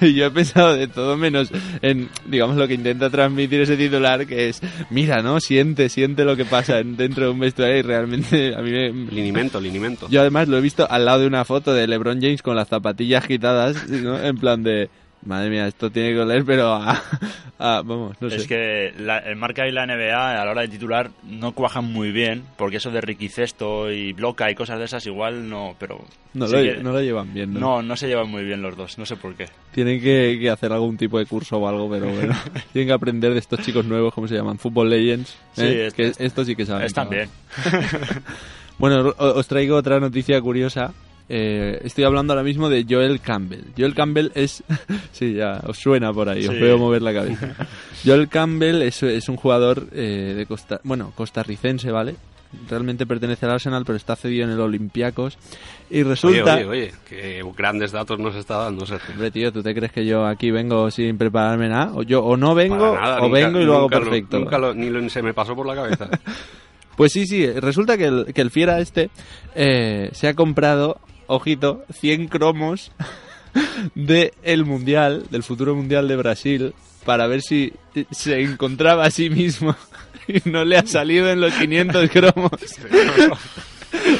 [0.00, 1.50] y yo he pensado de todo menos
[1.82, 5.40] en, digamos, lo que intenta transmitir ese titular, que es, mira, ¿no?
[5.40, 8.90] Siente, siente lo que pasa en- dentro de un vestuario y realmente a mí me...
[8.90, 10.08] Linimento, linimento.
[10.10, 12.68] Yo además lo he visto al lado de una foto de LeBron James con las
[12.68, 14.20] zapatillas quitadas, ¿no?
[14.22, 14.90] En plan de,
[15.24, 17.02] madre mía, esto tiene que oler, pero a,
[17.58, 18.36] a- vamos, no sé.
[18.36, 21.84] Es que la- el marca y la NBA a la hora de titular no cuajan
[21.92, 25.74] muy bien, porque eso de Ricky Cesto y Bloca y cosas de esas igual no,
[25.78, 26.04] pero...
[26.34, 27.60] no, lo, que- no lo llevan bien, ¿no?
[27.60, 29.46] no, no se llevan muy bien los dos, no sé por qué.
[29.72, 32.34] Tienen que, que hacer algún tipo de curso o algo, pero bueno.
[32.72, 34.58] Tienen que aprender de estos chicos nuevos, ¿cómo se llaman?
[34.58, 35.36] Football Legends.
[35.52, 35.86] Sí, ¿eh?
[35.88, 36.86] es- que es- estos sí que saben.
[36.86, 37.28] Están bien.
[38.78, 40.92] Bueno, os traigo otra noticia curiosa.
[41.28, 43.64] Eh, estoy hablando ahora mismo de Joel Campbell.
[43.76, 44.62] Joel Campbell es...
[45.12, 47.54] sí, ya, os suena por ahí, os veo mover la cabeza.
[48.04, 50.80] Joel Campbell es, es un jugador eh, de Costa...
[50.84, 52.14] Bueno, costarricense, ¿vale?
[52.70, 55.36] Realmente pertenece al Arsenal, pero está cedido en el Olympiacos.
[55.90, 56.54] Y resulta...
[56.54, 59.12] Oye, oye, oye, qué grandes datos nos está dando Sergio.
[59.12, 61.92] Hombre, tío, ¿tú te crees que yo aquí vengo sin prepararme nada?
[61.94, 64.38] O yo o no vengo, nada, o nunca- vengo y lo hago perfecto.
[64.38, 66.08] nunca lo- ni lo- se me pasó por la cabeza.
[66.96, 69.08] Pues sí, sí, resulta que el, que el fiera este
[69.54, 70.98] eh, se ha comprado,
[71.28, 72.90] ojito, 100 cromos
[73.94, 76.74] de el mundial, del futuro mundial de Brasil,
[77.04, 77.72] para ver si
[78.10, 79.76] se encontraba a sí mismo
[80.26, 82.50] y no le ha salido en los 500 cromos.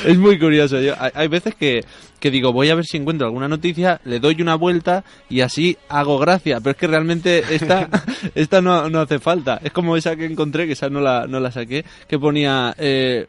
[0.05, 0.81] Es muy curioso.
[0.81, 1.85] Yo, hay, veces que,
[2.21, 5.77] que digo, voy a ver si encuentro alguna noticia, le doy una vuelta y así
[5.89, 6.61] hago gracia.
[6.61, 7.89] Pero es que realmente esta,
[8.35, 9.61] esta no, no hace falta.
[9.63, 13.27] Es como esa que encontré, que esa no la, no la saqué, que ponía eh,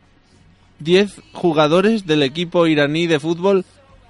[0.80, 3.66] 10 jugadores del equipo iraní de fútbol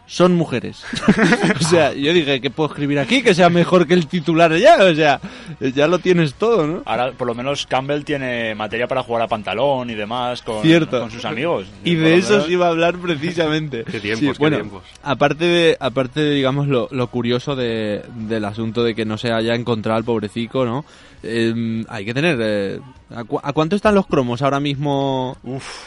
[0.06, 0.84] son mujeres.
[1.60, 3.22] o sea, yo dije, ¿qué puedo escribir aquí?
[3.22, 4.78] Que sea mejor que el titular ya.
[4.84, 5.20] O sea,
[5.60, 6.82] ya lo tienes todo, ¿no?
[6.86, 11.00] Ahora, por lo menos, Campbell tiene materia para jugar a pantalón y demás con, Cierto.
[11.02, 11.68] con sus amigos.
[11.84, 13.84] Y de eso menos- os iba a hablar precisamente.
[13.92, 14.84] Qué tiempos, qué bueno, tiempos.
[15.04, 19.32] Aparte de, aparte de, digamos, lo, lo curioso de, del asunto de que no se
[19.32, 20.86] haya encontrado al pobrecico, ¿no?
[21.22, 22.40] Eh, hay que tener...
[22.42, 22.80] eh,
[23.16, 25.38] ¿a, cu- a cuánto están los cromos ahora mismo?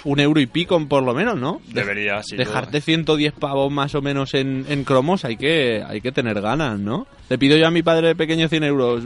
[0.04, 1.60] Un euro y pico, por lo menos, ¿no?
[1.68, 2.36] De- Debería, sí.
[2.36, 6.78] Dejarte 110 pavos más o menos en, en cromos hay que, hay que tener ganas,
[6.78, 7.06] ¿no?
[7.28, 9.04] Le pido yo a mi padre pequeño 100 euros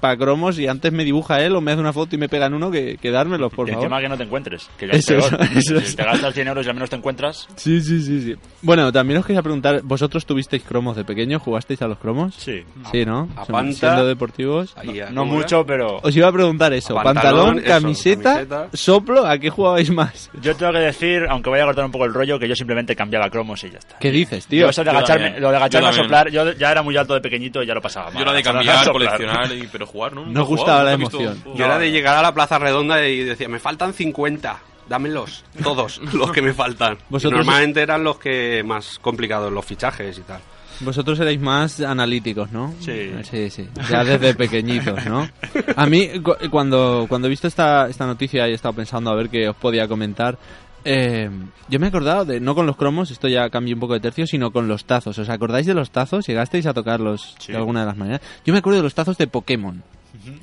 [0.00, 2.52] para cromos y antes me dibuja él o me hace una foto y me pegan
[2.52, 3.84] uno que, que dármelos, por y favor.
[3.84, 5.40] encima que no te encuentres, que ya Eso es peor.
[5.56, 8.34] eso si te gastas 100 euros y al menos te encuentras, Sí, sí, sí, sí.
[8.62, 11.38] Bueno, también os quería preguntar, ¿vosotros tuvisteis cromos de pequeño?
[11.38, 12.34] ¿Jugasteis a los cromos?
[12.36, 12.62] sí.
[12.90, 13.28] Sí, ¿no?
[13.36, 13.72] A panta.
[13.76, 14.74] Siendo deportivos.
[15.12, 16.98] No mucho, pero Os iba a preguntar eso.
[16.98, 18.68] A Pantalón, pantalón, eso, camiseta, camiseta.
[18.74, 20.30] soplo, ¿a qué jugabais más?
[20.40, 22.96] yo tengo que decir, aunque vaya a cortar un poco el rollo, que yo simplemente
[22.96, 23.98] cambiaba cromos y ya está.
[23.98, 24.62] ¿Qué dices, tío?
[24.62, 25.42] Yo eso de Yo agacharme, también.
[25.42, 27.74] lo de agacharme Yo a soplar, yo ya era muy alto de pequeñito y ya
[27.74, 28.14] lo pasaba mal.
[28.14, 30.26] Yo era de cambiar, coleccionar y pero jugar, ¿no?
[30.26, 31.34] No he gustaba la emoción.
[31.34, 34.58] visto- Yo era de llegar a la plaza redonda y decía, me faltan 50.
[34.88, 36.98] Dámelos, todos los que me faltan.
[37.10, 40.40] Normalmente eran los que más complicados, los fichajes y tal.
[40.80, 42.74] Vosotros erais más analíticos, ¿no?
[42.80, 43.10] Sí.
[43.30, 43.68] Sí, sí.
[43.90, 45.28] Ya desde pequeñitos, ¿no?
[45.76, 49.14] A mí, cu- cuando, cuando he visto esta, esta noticia y he estado pensando a
[49.14, 50.38] ver qué os podía comentar,
[50.84, 51.28] eh,
[51.68, 54.00] yo me he acordado de, no con los cromos, esto ya cambió un poco de
[54.00, 55.18] tercio, sino con los tazos.
[55.18, 56.26] ¿Os acordáis de los tazos?
[56.26, 57.52] ¿Llegasteis a tocarlos Sí.
[57.52, 58.20] de alguna de las maneras?
[58.46, 59.82] Yo me acuerdo de los tazos de Pokémon.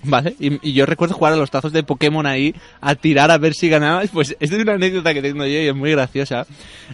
[0.03, 0.35] ¿Vale?
[0.39, 3.69] Y, yo recuerdo jugar a los tazos de Pokémon ahí, a tirar a ver si
[3.69, 4.09] ganabas.
[4.11, 6.45] Pues esta es una anécdota que tengo yo y es muy graciosa.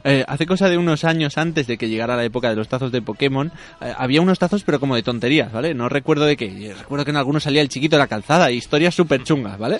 [0.03, 2.91] Eh, hace cosa de unos años antes de que llegara la época de los tazos
[2.91, 5.73] de Pokémon, eh, había unos tazos pero como de tonterías, ¿vale?
[5.73, 6.53] No recuerdo de qué.
[6.59, 9.57] Yo Recuerdo que en algunos salía el chiquito de la calzada y historias súper chungas,
[9.57, 9.79] ¿vale?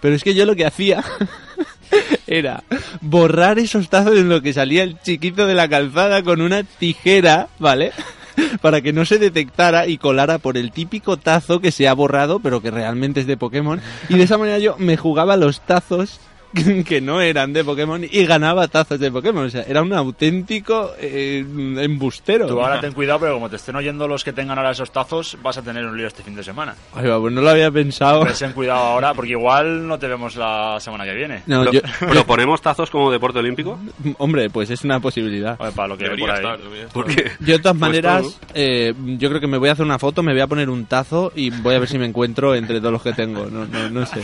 [0.00, 1.04] Pero es que yo lo que hacía
[2.26, 2.62] era
[3.00, 7.48] borrar esos tazos en lo que salía el chiquito de la calzada con una tijera,
[7.58, 7.92] ¿vale?
[8.60, 12.40] Para que no se detectara y colara por el típico tazo que se ha borrado,
[12.40, 13.80] pero que realmente es de Pokémon.
[14.08, 16.20] Y de esa manera yo me jugaba los tazos
[16.86, 19.46] que no eran de Pokémon y ganaba tazos de Pokémon.
[19.46, 21.44] O sea, era un auténtico eh,
[21.78, 22.46] embustero.
[22.46, 25.36] Tú ahora ten cuidado, pero como te estén oyendo los que tengan ahora esos tazos,
[25.42, 26.74] vas a tener un lío este fin de semana.
[26.94, 28.20] Ay, va, pues no lo había pensado.
[28.20, 31.42] Pues ten cuidado ahora, porque igual no te vemos la semana que viene.
[31.46, 31.80] No, ¿Pro- yo-
[32.10, 33.78] ¿Proponemos tazos como deporte olímpico?
[34.18, 35.56] Hombre, pues es una posibilidad.
[35.60, 36.36] Oye, para lo que por ahí.
[36.36, 36.92] estar, debería estar.
[36.92, 39.98] Porque Yo de todas Pues maneras, eh, yo creo que me voy a hacer una
[39.98, 42.78] foto, me voy a poner un tazo y voy a ver si me encuentro entre
[42.80, 43.46] todos los que tengo.
[43.46, 44.22] No, no, no sé.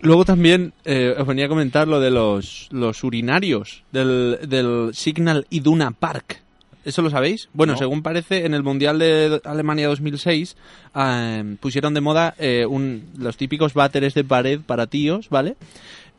[0.00, 5.46] Luego también eh, os venía a comentar lo de los, los urinarios del, del Signal
[5.50, 6.40] Iduna Park.
[6.84, 7.48] ¿Eso lo sabéis?
[7.52, 7.78] Bueno, No.
[7.78, 10.56] según parece, en el Mundial de Alemania 2006
[10.96, 15.54] eh, pusieron de moda eh, un, los típicos váteres de pared para tíos, ¿vale?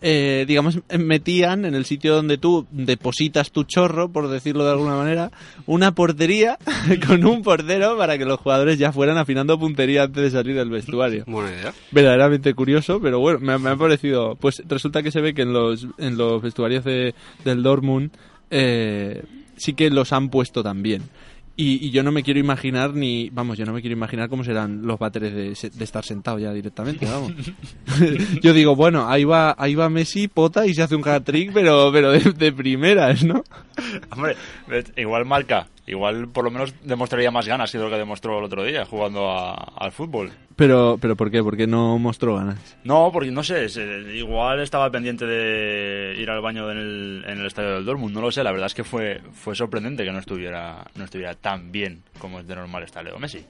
[0.05, 4.95] Eh, digamos, metían en el sitio donde tú depositas tu chorro, por decirlo de alguna
[4.95, 5.31] manera,
[5.65, 6.57] una portería
[7.07, 10.69] con un portero para que los jugadores ya fueran afinando puntería antes de salir del
[10.69, 11.23] vestuario.
[11.25, 11.73] Buena idea.
[11.91, 14.35] Verdaderamente curioso, pero bueno, me, me ha parecido.
[14.35, 18.11] Pues resulta que se ve que en los, en los vestuarios de, del Dortmund
[18.51, 19.23] eh,
[19.55, 21.03] sí que los han puesto también.
[21.55, 23.29] Y, y yo no me quiero imaginar ni.
[23.29, 26.51] Vamos, yo no me quiero imaginar cómo serán los váteres de, de estar sentado ya
[26.51, 27.31] directamente, vamos.
[28.41, 31.91] yo digo, bueno, ahí va, ahí va Messi, pota y se hace un hat-trick, pero,
[31.91, 33.43] pero de, de primeras, ¿no?
[34.09, 34.35] Hombre,
[34.97, 38.63] igual marca, igual por lo menos demostraría más ganas que lo que demostró el otro
[38.63, 40.31] día jugando a- al fútbol.
[40.55, 41.41] Pero, pero ¿por qué?
[41.43, 42.77] Porque no mostró ganas.
[42.84, 47.39] No, porque no sé, se- igual estaba pendiente de ir al baño en el, en
[47.39, 50.11] el estadio del Dortmund, no lo sé, la verdad es que fue, fue sorprendente que
[50.11, 53.43] no estuviera, no estuviera tan bien como es de normal está Leo Messi.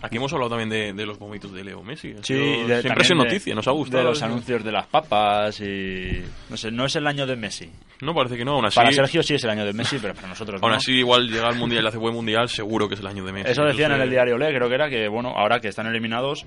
[0.00, 2.12] Aquí hemos hablado también de, de los vómitos de Leo Messi.
[2.12, 2.46] Ha Sí, de-
[2.82, 4.02] siempre también ha sido de- noticia, nos ha gustado.
[4.04, 6.22] De los anuncios de las papas y...
[6.50, 7.70] No sé, no es el año de Messi.
[8.02, 8.74] No, parece que no, aún así.
[8.74, 10.66] Para Sergio sí es el año de Messi, pero para nosotros no.
[10.66, 13.24] Aún así, igual llega al mundial y hace buen mundial, seguro que es el año
[13.24, 13.52] de Messi.
[13.52, 16.44] Eso decían en el diario Le, creo que era que, bueno, ahora que están eliminados,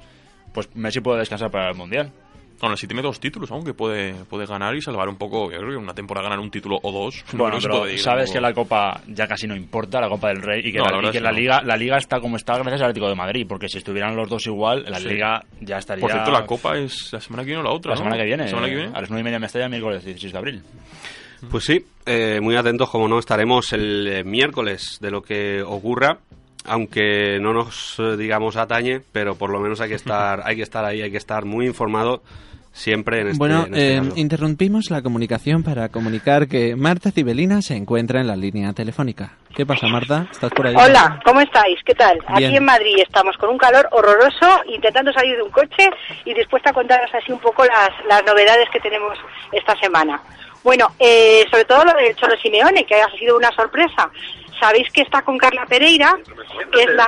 [0.53, 2.11] pues Messi puede descansar para el Mundial.
[2.61, 5.51] Aún así tiene dos títulos, aunque puede, puede ganar y salvar un poco.
[5.51, 7.23] Yo creo que una temporada ganar un título o dos.
[7.33, 10.41] no Bueno, pero puede sabes que la Copa ya casi no importa, la Copa del
[10.41, 11.19] Rey, y que, No, la, y que.
[11.19, 14.29] Liga la Liga está como está gracias al Atlético de Madrid, porque si estuvieran los
[14.29, 15.07] dos igual, la Sí.
[15.09, 16.01] Liga ya estaría...
[16.01, 17.89] Por cierto, la Copa es la semana que viene o la otra.
[17.91, 18.03] La ¿no?
[18.03, 18.91] semana que viene, ¿La semana que viene?
[18.93, 20.63] a las nueve y media en Mestalla, miércoles 16 de abril.
[21.49, 26.19] Pues sí, eh, muy atentos como no estaremos el eh, miércoles de lo que ocurra,
[26.65, 30.63] aunque no nos eh, digamos atañe, pero por lo menos hay que estar, hay que
[30.63, 32.21] estar ahí, hay que estar muy informado
[32.75, 37.61] siempre en este, bueno, en este eh, interrumpimos la comunicación para comunicar que Marta Cibelina
[37.61, 39.31] se encuentra en la línea telefónica.
[39.55, 40.27] ¿Qué pasa, Marta?
[40.29, 40.75] ¿Estás por ahí?
[40.75, 41.79] Hola, ¿cómo estáis?
[41.85, 42.19] ¿Qué tal?
[42.35, 42.49] Bien.
[42.49, 45.89] Aquí en Madrid estamos con un calor horroroso, intentando salir de un coche
[46.25, 49.17] y dispuesta a contaros así un poco las, las novedades que tenemos
[49.53, 50.21] esta semana.
[50.61, 54.09] Bueno, eh, sobre todo lo del Cholo Simeone, que ha sido una sorpresa.
[54.59, 56.15] Sabéis que está con Carla Pereira,
[56.71, 57.07] que es la...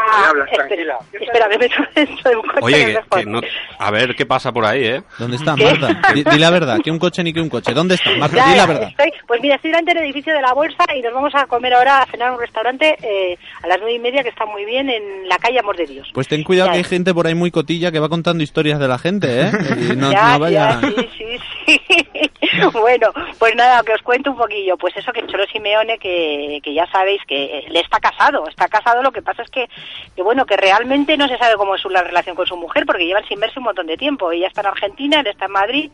[0.52, 2.60] Espera, espera, me meto dentro de un coche.
[2.62, 3.20] Oye, que que, es mejor.
[3.20, 3.42] que no-
[3.80, 5.04] a ver qué pasa por ahí, ¿eh?
[5.18, 5.64] ¿Dónde está, ¿Qué?
[5.66, 6.02] Marta?
[6.14, 7.74] Di, di la verdad, que un coche ni que un coche.
[7.74, 8.36] ¿Dónde está, Marta?
[8.36, 8.90] Ya, Di la verdad.
[8.90, 11.74] estoy- pues mira, estoy delante del edificio de la Bolsa y nos vamos a comer
[11.74, 14.66] ahora a cenar a un restaurante eh, a las nueve y media que está muy
[14.66, 16.10] bien en la calle Amor de Dios.
[16.14, 16.74] Pues ten cuidado Ya.
[16.74, 19.52] que hay gente por ahí muy cotilla que va contando historias de la gente, ¿eh?
[19.92, 20.80] Y no, ya, no vaya...
[20.82, 22.27] ya, sí, sí, sí.
[22.74, 23.08] bueno,
[23.40, 24.78] pues nada, que os cuento un poquillo.
[24.78, 28.68] Pues eso que el Cholo Simeone, que, que ya sabéis que él está casado, está
[28.68, 29.68] casado, lo que pasa es que,
[30.16, 32.86] que bueno, que realmente no se sabe cómo es su, la relación con su mujer,
[32.86, 34.32] porque llevan sin verse un montón de tiempo.
[34.32, 35.92] Ella está en Argentina, él está en Madrid.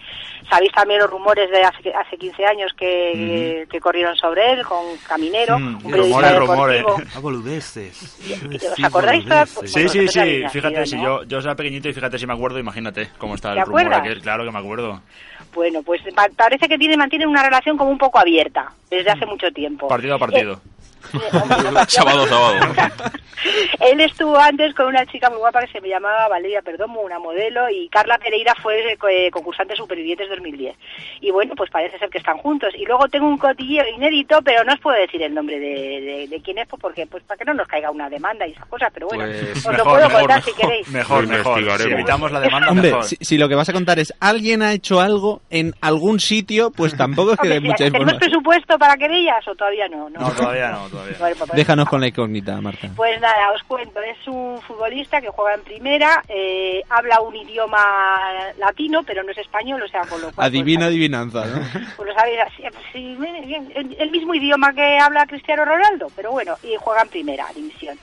[0.49, 4.97] Sabéis también los rumores de hace, hace 15 años que, que corrieron sobre él con
[5.08, 7.12] Caminero, un periodista rumores, rumores.
[7.22, 8.20] Boludeces.
[8.72, 9.26] ¿Os acordáis?
[9.66, 11.04] Sí, sí, sí, habéis fíjate, nacido, si ¿no?
[11.04, 13.93] yo, yo era pequeñito y fíjate si me acuerdo, imagínate cómo está el ¿Te rumor
[13.93, 15.01] aquel, claro que me acuerdo.
[15.54, 16.01] Bueno, pues
[16.44, 19.88] parece que tiene, mantienen una relación como un poco abierta desde hace mucho tiempo.
[19.88, 20.60] Partido a partido.
[21.88, 22.56] sábado, sábado.
[23.82, 27.20] Él estuvo antes con una chica muy guapa que se me llamaba Valeria Perdomo, una
[27.20, 30.76] modelo, y Carla Pereira fue eh, concursante Supervivientes 2010.
[31.20, 32.74] Y bueno, pues parece ser que están juntos.
[32.78, 36.28] Y luego tengo un cotilleo inédito, pero no os puedo decir el nombre de, de-
[36.30, 38.66] de quién es, pues porque pues para que no nos caiga una demanda y esas
[38.68, 40.88] cosas, pero bueno, Pues os lo mejor, puedo mejor, contar mejor, si queréis.
[40.89, 41.80] Mejor, Lo mejor.
[41.82, 43.04] Si evitamos la demanda, Hombre, mejor.
[43.04, 46.33] si, si lo que vas a contar es alguien ha hecho algo en algún sitio,
[46.76, 48.20] pues tampoco es que Hombre, dé si- mucha ¿Tenemos información.
[48.20, 50.10] presupuesto para querellas o todavía no?
[50.10, 51.16] No, todavía no, todavía.
[51.20, 52.90] Pues- Déjanos con la incógnita, Marta.
[52.96, 57.84] Pues nada, os cuento, es un futbolista que juega en primera, eh, habla un idioma
[58.58, 60.48] latino, pero no es español, o sea, con lo cual...
[60.48, 61.60] Adivina, pues, adivinanza, ¿no?
[61.98, 66.08] pues lo sabéis, así, sí, bien, bien, el, el mismo idioma que habla Cristiano Ronaldo,
[66.16, 67.98] pero bueno, y juega en primera división.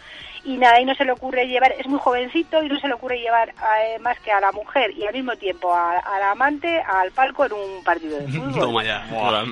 [0.44, 2.94] Y nada, y no se le ocurre llevar, es muy jovencito y no se le
[2.94, 6.80] ocurre llevar eh, más que a la mujer y al mismo tiempo a- al amante
[6.82, 8.54] al palco en un partido de fútbol.
[8.60, 9.04] Toma ya.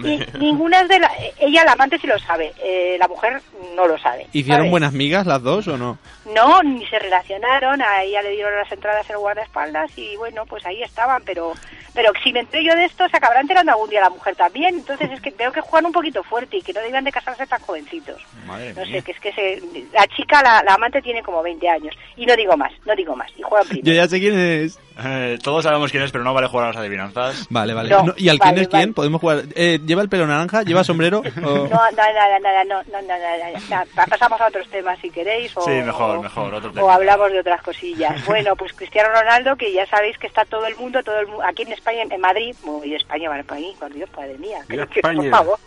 [0.05, 3.41] Y ninguna de la, ella, la amante sí lo sabe, eh, la mujer
[3.77, 4.27] no lo sabe.
[4.33, 4.71] ¿Hicieron ¿sabes?
[4.71, 5.99] buenas migas las dos o no?
[6.35, 10.65] No, ni se relacionaron, a ella le dieron las entradas el guardaespaldas y bueno, pues
[10.67, 11.53] ahí estaban, pero
[11.95, 14.73] pero si me entero yo de esto, se acabará enterando algún día la mujer también,
[14.77, 17.45] entonces es que veo que juegan un poquito fuerte y que no debían de casarse
[17.47, 18.23] tan jovencitos.
[18.47, 18.93] Madre No mía.
[18.99, 19.63] sé, que es que se,
[19.93, 23.15] la chica, la, la amante tiene como 20 años y no digo más, no digo
[23.15, 23.87] más, y juegan primero.
[23.87, 24.79] Yo ya sé quién es.
[25.01, 27.47] Eh, todos sabemos quién es, pero no vale jugar a las adivinanzas.
[27.51, 27.89] Vale, vale.
[27.91, 28.83] No, No, ¿Y al vale, quién es vale.
[28.85, 28.95] quién?
[28.95, 29.43] Podemos jugar.
[29.55, 30.63] Eh, ¿Lleva el pelo naranja?
[30.65, 31.19] ¿Lleva sombrero?
[31.45, 33.37] O- No, nada, nada, no, no, no, nada,
[33.71, 33.87] nada.
[33.95, 36.95] Pa- Pasamos a otros temas si queréis o, Sí, mejor, o- mejor, otro o tema.
[36.95, 38.25] hablamos de otras cosillas.
[38.27, 41.43] Bueno, pues Cristiano Ronaldo, que ya sabéis que está todo el mundo, todo el mu-
[41.43, 44.87] aquí en España, en Madrid, muy España, vale, por ahí, por Dios, padre mía, Viva
[44.91, 45.59] que- por favor.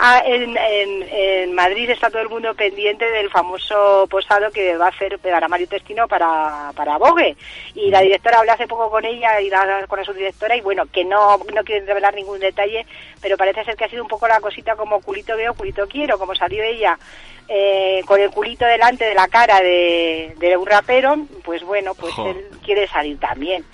[0.00, 4.86] Ah, en, en, en Madrid está todo el mundo pendiente del famoso posado que va
[4.86, 7.36] a hacer para Mario Testino para, para Vogue.
[7.74, 10.84] Y la directora hablé hace poco con ella y la, con la subdirectora y bueno,
[10.86, 12.86] que no, no quieren revelar ningún detalle,
[13.20, 16.16] pero parece ser que ha sido un poco la cosita como culito veo, culito quiero,
[16.16, 16.96] como salió ella
[17.48, 22.12] eh, con el culito delante de la cara de, de un rapero, pues bueno, pues
[22.18, 23.64] él quiere salir también.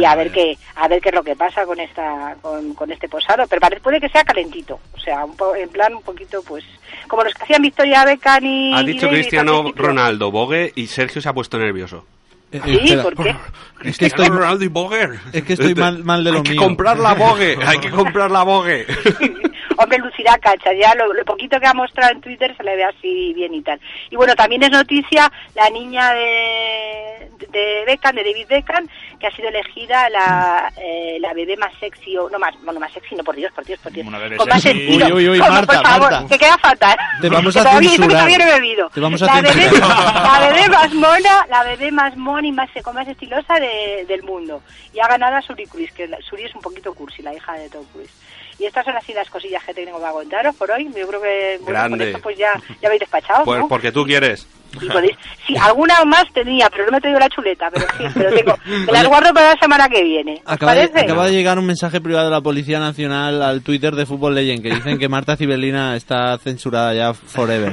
[0.00, 2.92] y a ver qué a ver qué es lo que pasa con esta con, con
[2.92, 6.02] este posado, pero parece puede que sea calentito, o sea, un po- en plan un
[6.02, 6.64] poquito pues
[7.08, 9.72] como los que hacían Victoria Beckham y Ha y dicho Davis Cristiano.
[9.74, 12.06] Ronaldo, Bogue, y Sergio se ha puesto nervioso.
[12.52, 12.96] Eh, eh, Sí.
[13.02, 13.30] ¿por qué?
[13.82, 15.08] Es que estoy, Cristiano Ronaldo y Bogue.
[15.32, 16.62] es que estoy mal, mal de lo Hay que mío.
[16.62, 18.86] comprar la Bogue, hay que comprar la Bogue.
[19.82, 22.84] Hombre, lucirá cacha, ya lo, lo poquito que ha mostrado en Twitter se le ve
[22.84, 23.80] así bien y tal.
[24.10, 28.86] Y bueno, también es noticia la niña de, de Beckham, de David Beckham,
[29.18, 32.92] que ha sido elegida la, eh, la bebé más sexy, o no más, bueno, más
[32.92, 34.06] sexy, no, por Dios, por Dios, por Dios.
[34.06, 34.82] Una bebé Con más sexy.
[34.82, 35.06] estilo.
[35.06, 36.28] Uy, uy, uy, Como, Marta, por favor, Marta.
[36.28, 36.96] que queda fatal.
[37.20, 38.10] Te vamos Que a todavía, que censurar.
[38.10, 38.90] todavía no he bebido.
[38.90, 42.70] Te vamos a la, bebé, la bebé más mona, la bebé más mona y más,
[42.82, 44.62] con más estilosa de- del mundo.
[44.94, 47.68] Y ha ganado a Suri Cruise, que Suri es un poquito cursi, la hija de
[47.70, 48.10] Tom Cruise.
[48.58, 50.84] Y estas son así las cosillas que tengo para contaros por hoy.
[50.94, 52.06] Yo creo que bueno, con Grande.
[52.10, 53.68] esto pues ya, ya habéis despachado, Pues ¿no?
[53.68, 54.46] porque tú quieres.
[54.80, 55.16] Y podéis,
[55.46, 58.54] sí, alguna más tenía, pero no me he traído la chuleta, pero sí, pero tengo.
[58.86, 60.40] Me las guardo para la semana que viene.
[60.46, 63.94] ¿Os Acaba de, acaba de llegar un mensaje privado de la Policía Nacional al Twitter
[63.94, 67.72] de Fútbol Legend que dicen que Marta Cibelina está censurada ya forever.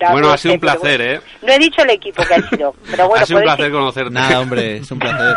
[0.00, 1.00] No, Bueno, no ha sido sé, un placer.
[1.02, 1.20] ¿eh?
[1.42, 4.10] No he dicho el equipo que ha sido, pero bueno, ha sido un placer conocerte.
[4.10, 5.36] Nada, hombre, es un placer.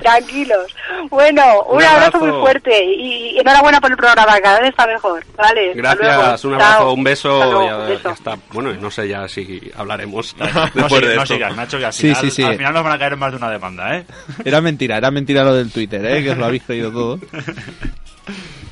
[0.00, 0.74] Tranquilos.
[1.10, 2.18] Bueno, un, Un abrazo.
[2.18, 2.18] abrazo.
[2.26, 5.24] muy fuerte y, y enhorabuena por el programa, cada vez está mejor.
[5.36, 5.72] Vale.
[5.74, 6.92] Gracias, un abrazo, Chao.
[6.92, 8.02] un beso, Hasta luego, y a- un beso.
[8.08, 8.36] ya está.
[8.52, 9.37] Bueno, y no sé ya si
[9.76, 11.34] hablaremos No, después sigas, de no esto.
[11.34, 12.42] sigas, Nacho, que al Sí, final, sí, sí.
[12.42, 14.04] al final nos van a caer más de una demanda, ¿eh?
[14.44, 16.22] Era mentira, era mentira lo del Twitter, ¿eh?
[16.22, 17.18] que os lo habéis creído todo.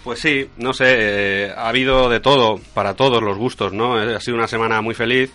[0.05, 0.85] Pues sí, no sé,
[1.47, 4.01] eh, ha habido de todo, para todos los gustos, ¿no?
[4.01, 5.33] Eh, Ha sido una semana muy feliz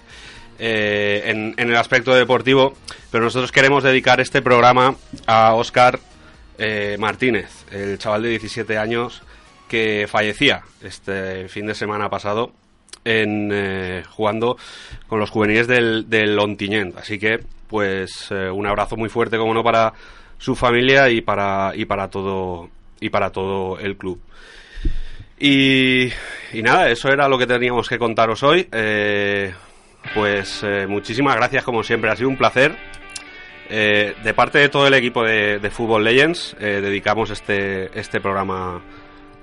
[0.60, 2.74] eh, en, en el aspecto deportivo,
[3.12, 4.96] pero nosotros queremos dedicar este programa
[5.28, 6.00] a Óscar
[6.58, 9.22] eh, Martínez, el chaval de 17 años
[9.68, 12.54] que fallecía este fin de semana pasado
[13.04, 14.58] en eh, jugando
[15.08, 16.98] con los juveniles del, del Ontinyent.
[16.98, 19.94] Así que, pues, eh, un abrazo muy fuerte, como no, para
[20.38, 22.70] su familia y para, y para todo
[23.00, 24.20] y para todo el club.
[25.39, 26.12] Y,
[26.62, 28.68] nada, eso era lo que teníamos que contaros hoy.
[28.72, 29.52] Eh,
[30.14, 32.76] pues muchísimas gracias como siempre, ha sido un placer.
[33.70, 38.82] De parte de todo el equipo de, de Football Legends, dedicamos este, este programa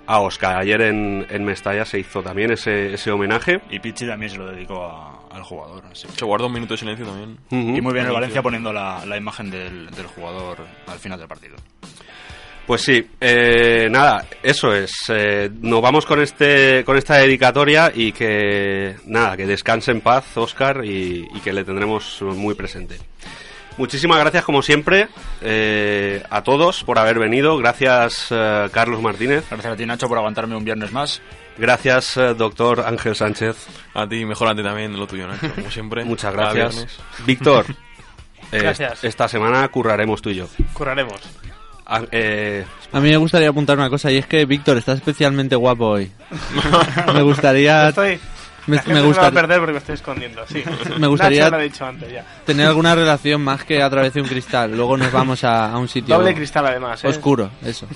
[0.09, 0.59] a Oscar.
[0.59, 3.61] Ayer en, en Mestalla se hizo también ese, ese homenaje.
[3.70, 5.84] Y Pichi también se lo dedicó a- al jugador.
[5.92, 6.09] así.
[6.16, 7.38] Se guarda un minuto de silencio también.
[7.50, 11.28] Y muy bien el Valencia poniendo la, la imagen del, del jugador al final del
[11.28, 11.54] partido.
[12.66, 14.92] Pues sí, eh, nada, eso es.
[15.09, 20.36] eh, nos vamos con este, con esta dedicatoria y que nada, que descanse en paz,
[20.36, 22.96] Oscar, y, y que le tendremos muy presente.
[23.79, 25.09] Muchísimas gracias como siempre
[25.41, 27.57] eh, a todos por haber venido.
[27.57, 29.45] Gracias eh, Carlos Martínez.
[29.49, 31.22] Gracias a ti, Nacho, por aguantarme un viernes más.
[31.57, 33.66] Gracias eh, doctor Ángel Sánchez.
[33.95, 36.05] A ti, mejorate también lo tuyo, Nacho, como siempre.
[36.05, 36.87] Muchas gracias.
[37.24, 37.66] Víctor.
[38.53, 39.05] eh, Gracias.
[39.05, 40.49] Esta semana curraremos tú y yo.
[40.72, 41.20] Curraremos.
[41.91, 45.57] Ah, eh, A mí me gustaría apuntar una cosa y es que Víctor está especialmente
[45.57, 46.12] guapo hoy.
[47.14, 48.20] Me gustaría Estoy...
[48.68, 50.62] me, la gente me se me va a gustaría perder porque me estoy escondiendo, sí.
[50.98, 52.24] Me gustaría- lo dicho antes ya.
[52.46, 54.76] tener alguna relación más que a través de un cristal.
[54.76, 57.08] Luego nos vamos a, a un sitio Doble cristal además, ¿eh?
[57.08, 57.86] oscuro, eso.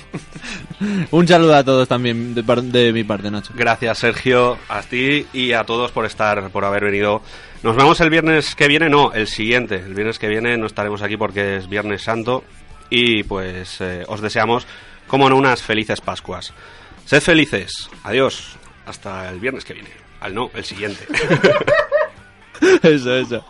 [1.10, 3.52] un saludo a todos también de, par- de mi parte, Nacho.
[3.56, 7.22] Gracias, Sergio, a ti y a todos por estar, por haber venido.
[7.62, 9.76] Nos vemos el viernes que viene, no, el siguiente.
[9.76, 12.42] El viernes que viene no estaremos aquí porque es Viernes Santo
[12.90, 14.66] y pues eh, os deseamos,
[15.06, 16.52] como no, unas felices Pascuas.
[17.04, 17.88] Sed felices.
[18.04, 18.56] Adiós.
[18.84, 19.90] Hasta el viernes que viene.
[20.22, 21.04] Al no, el siguiente.
[22.84, 23.44] Eso, eso.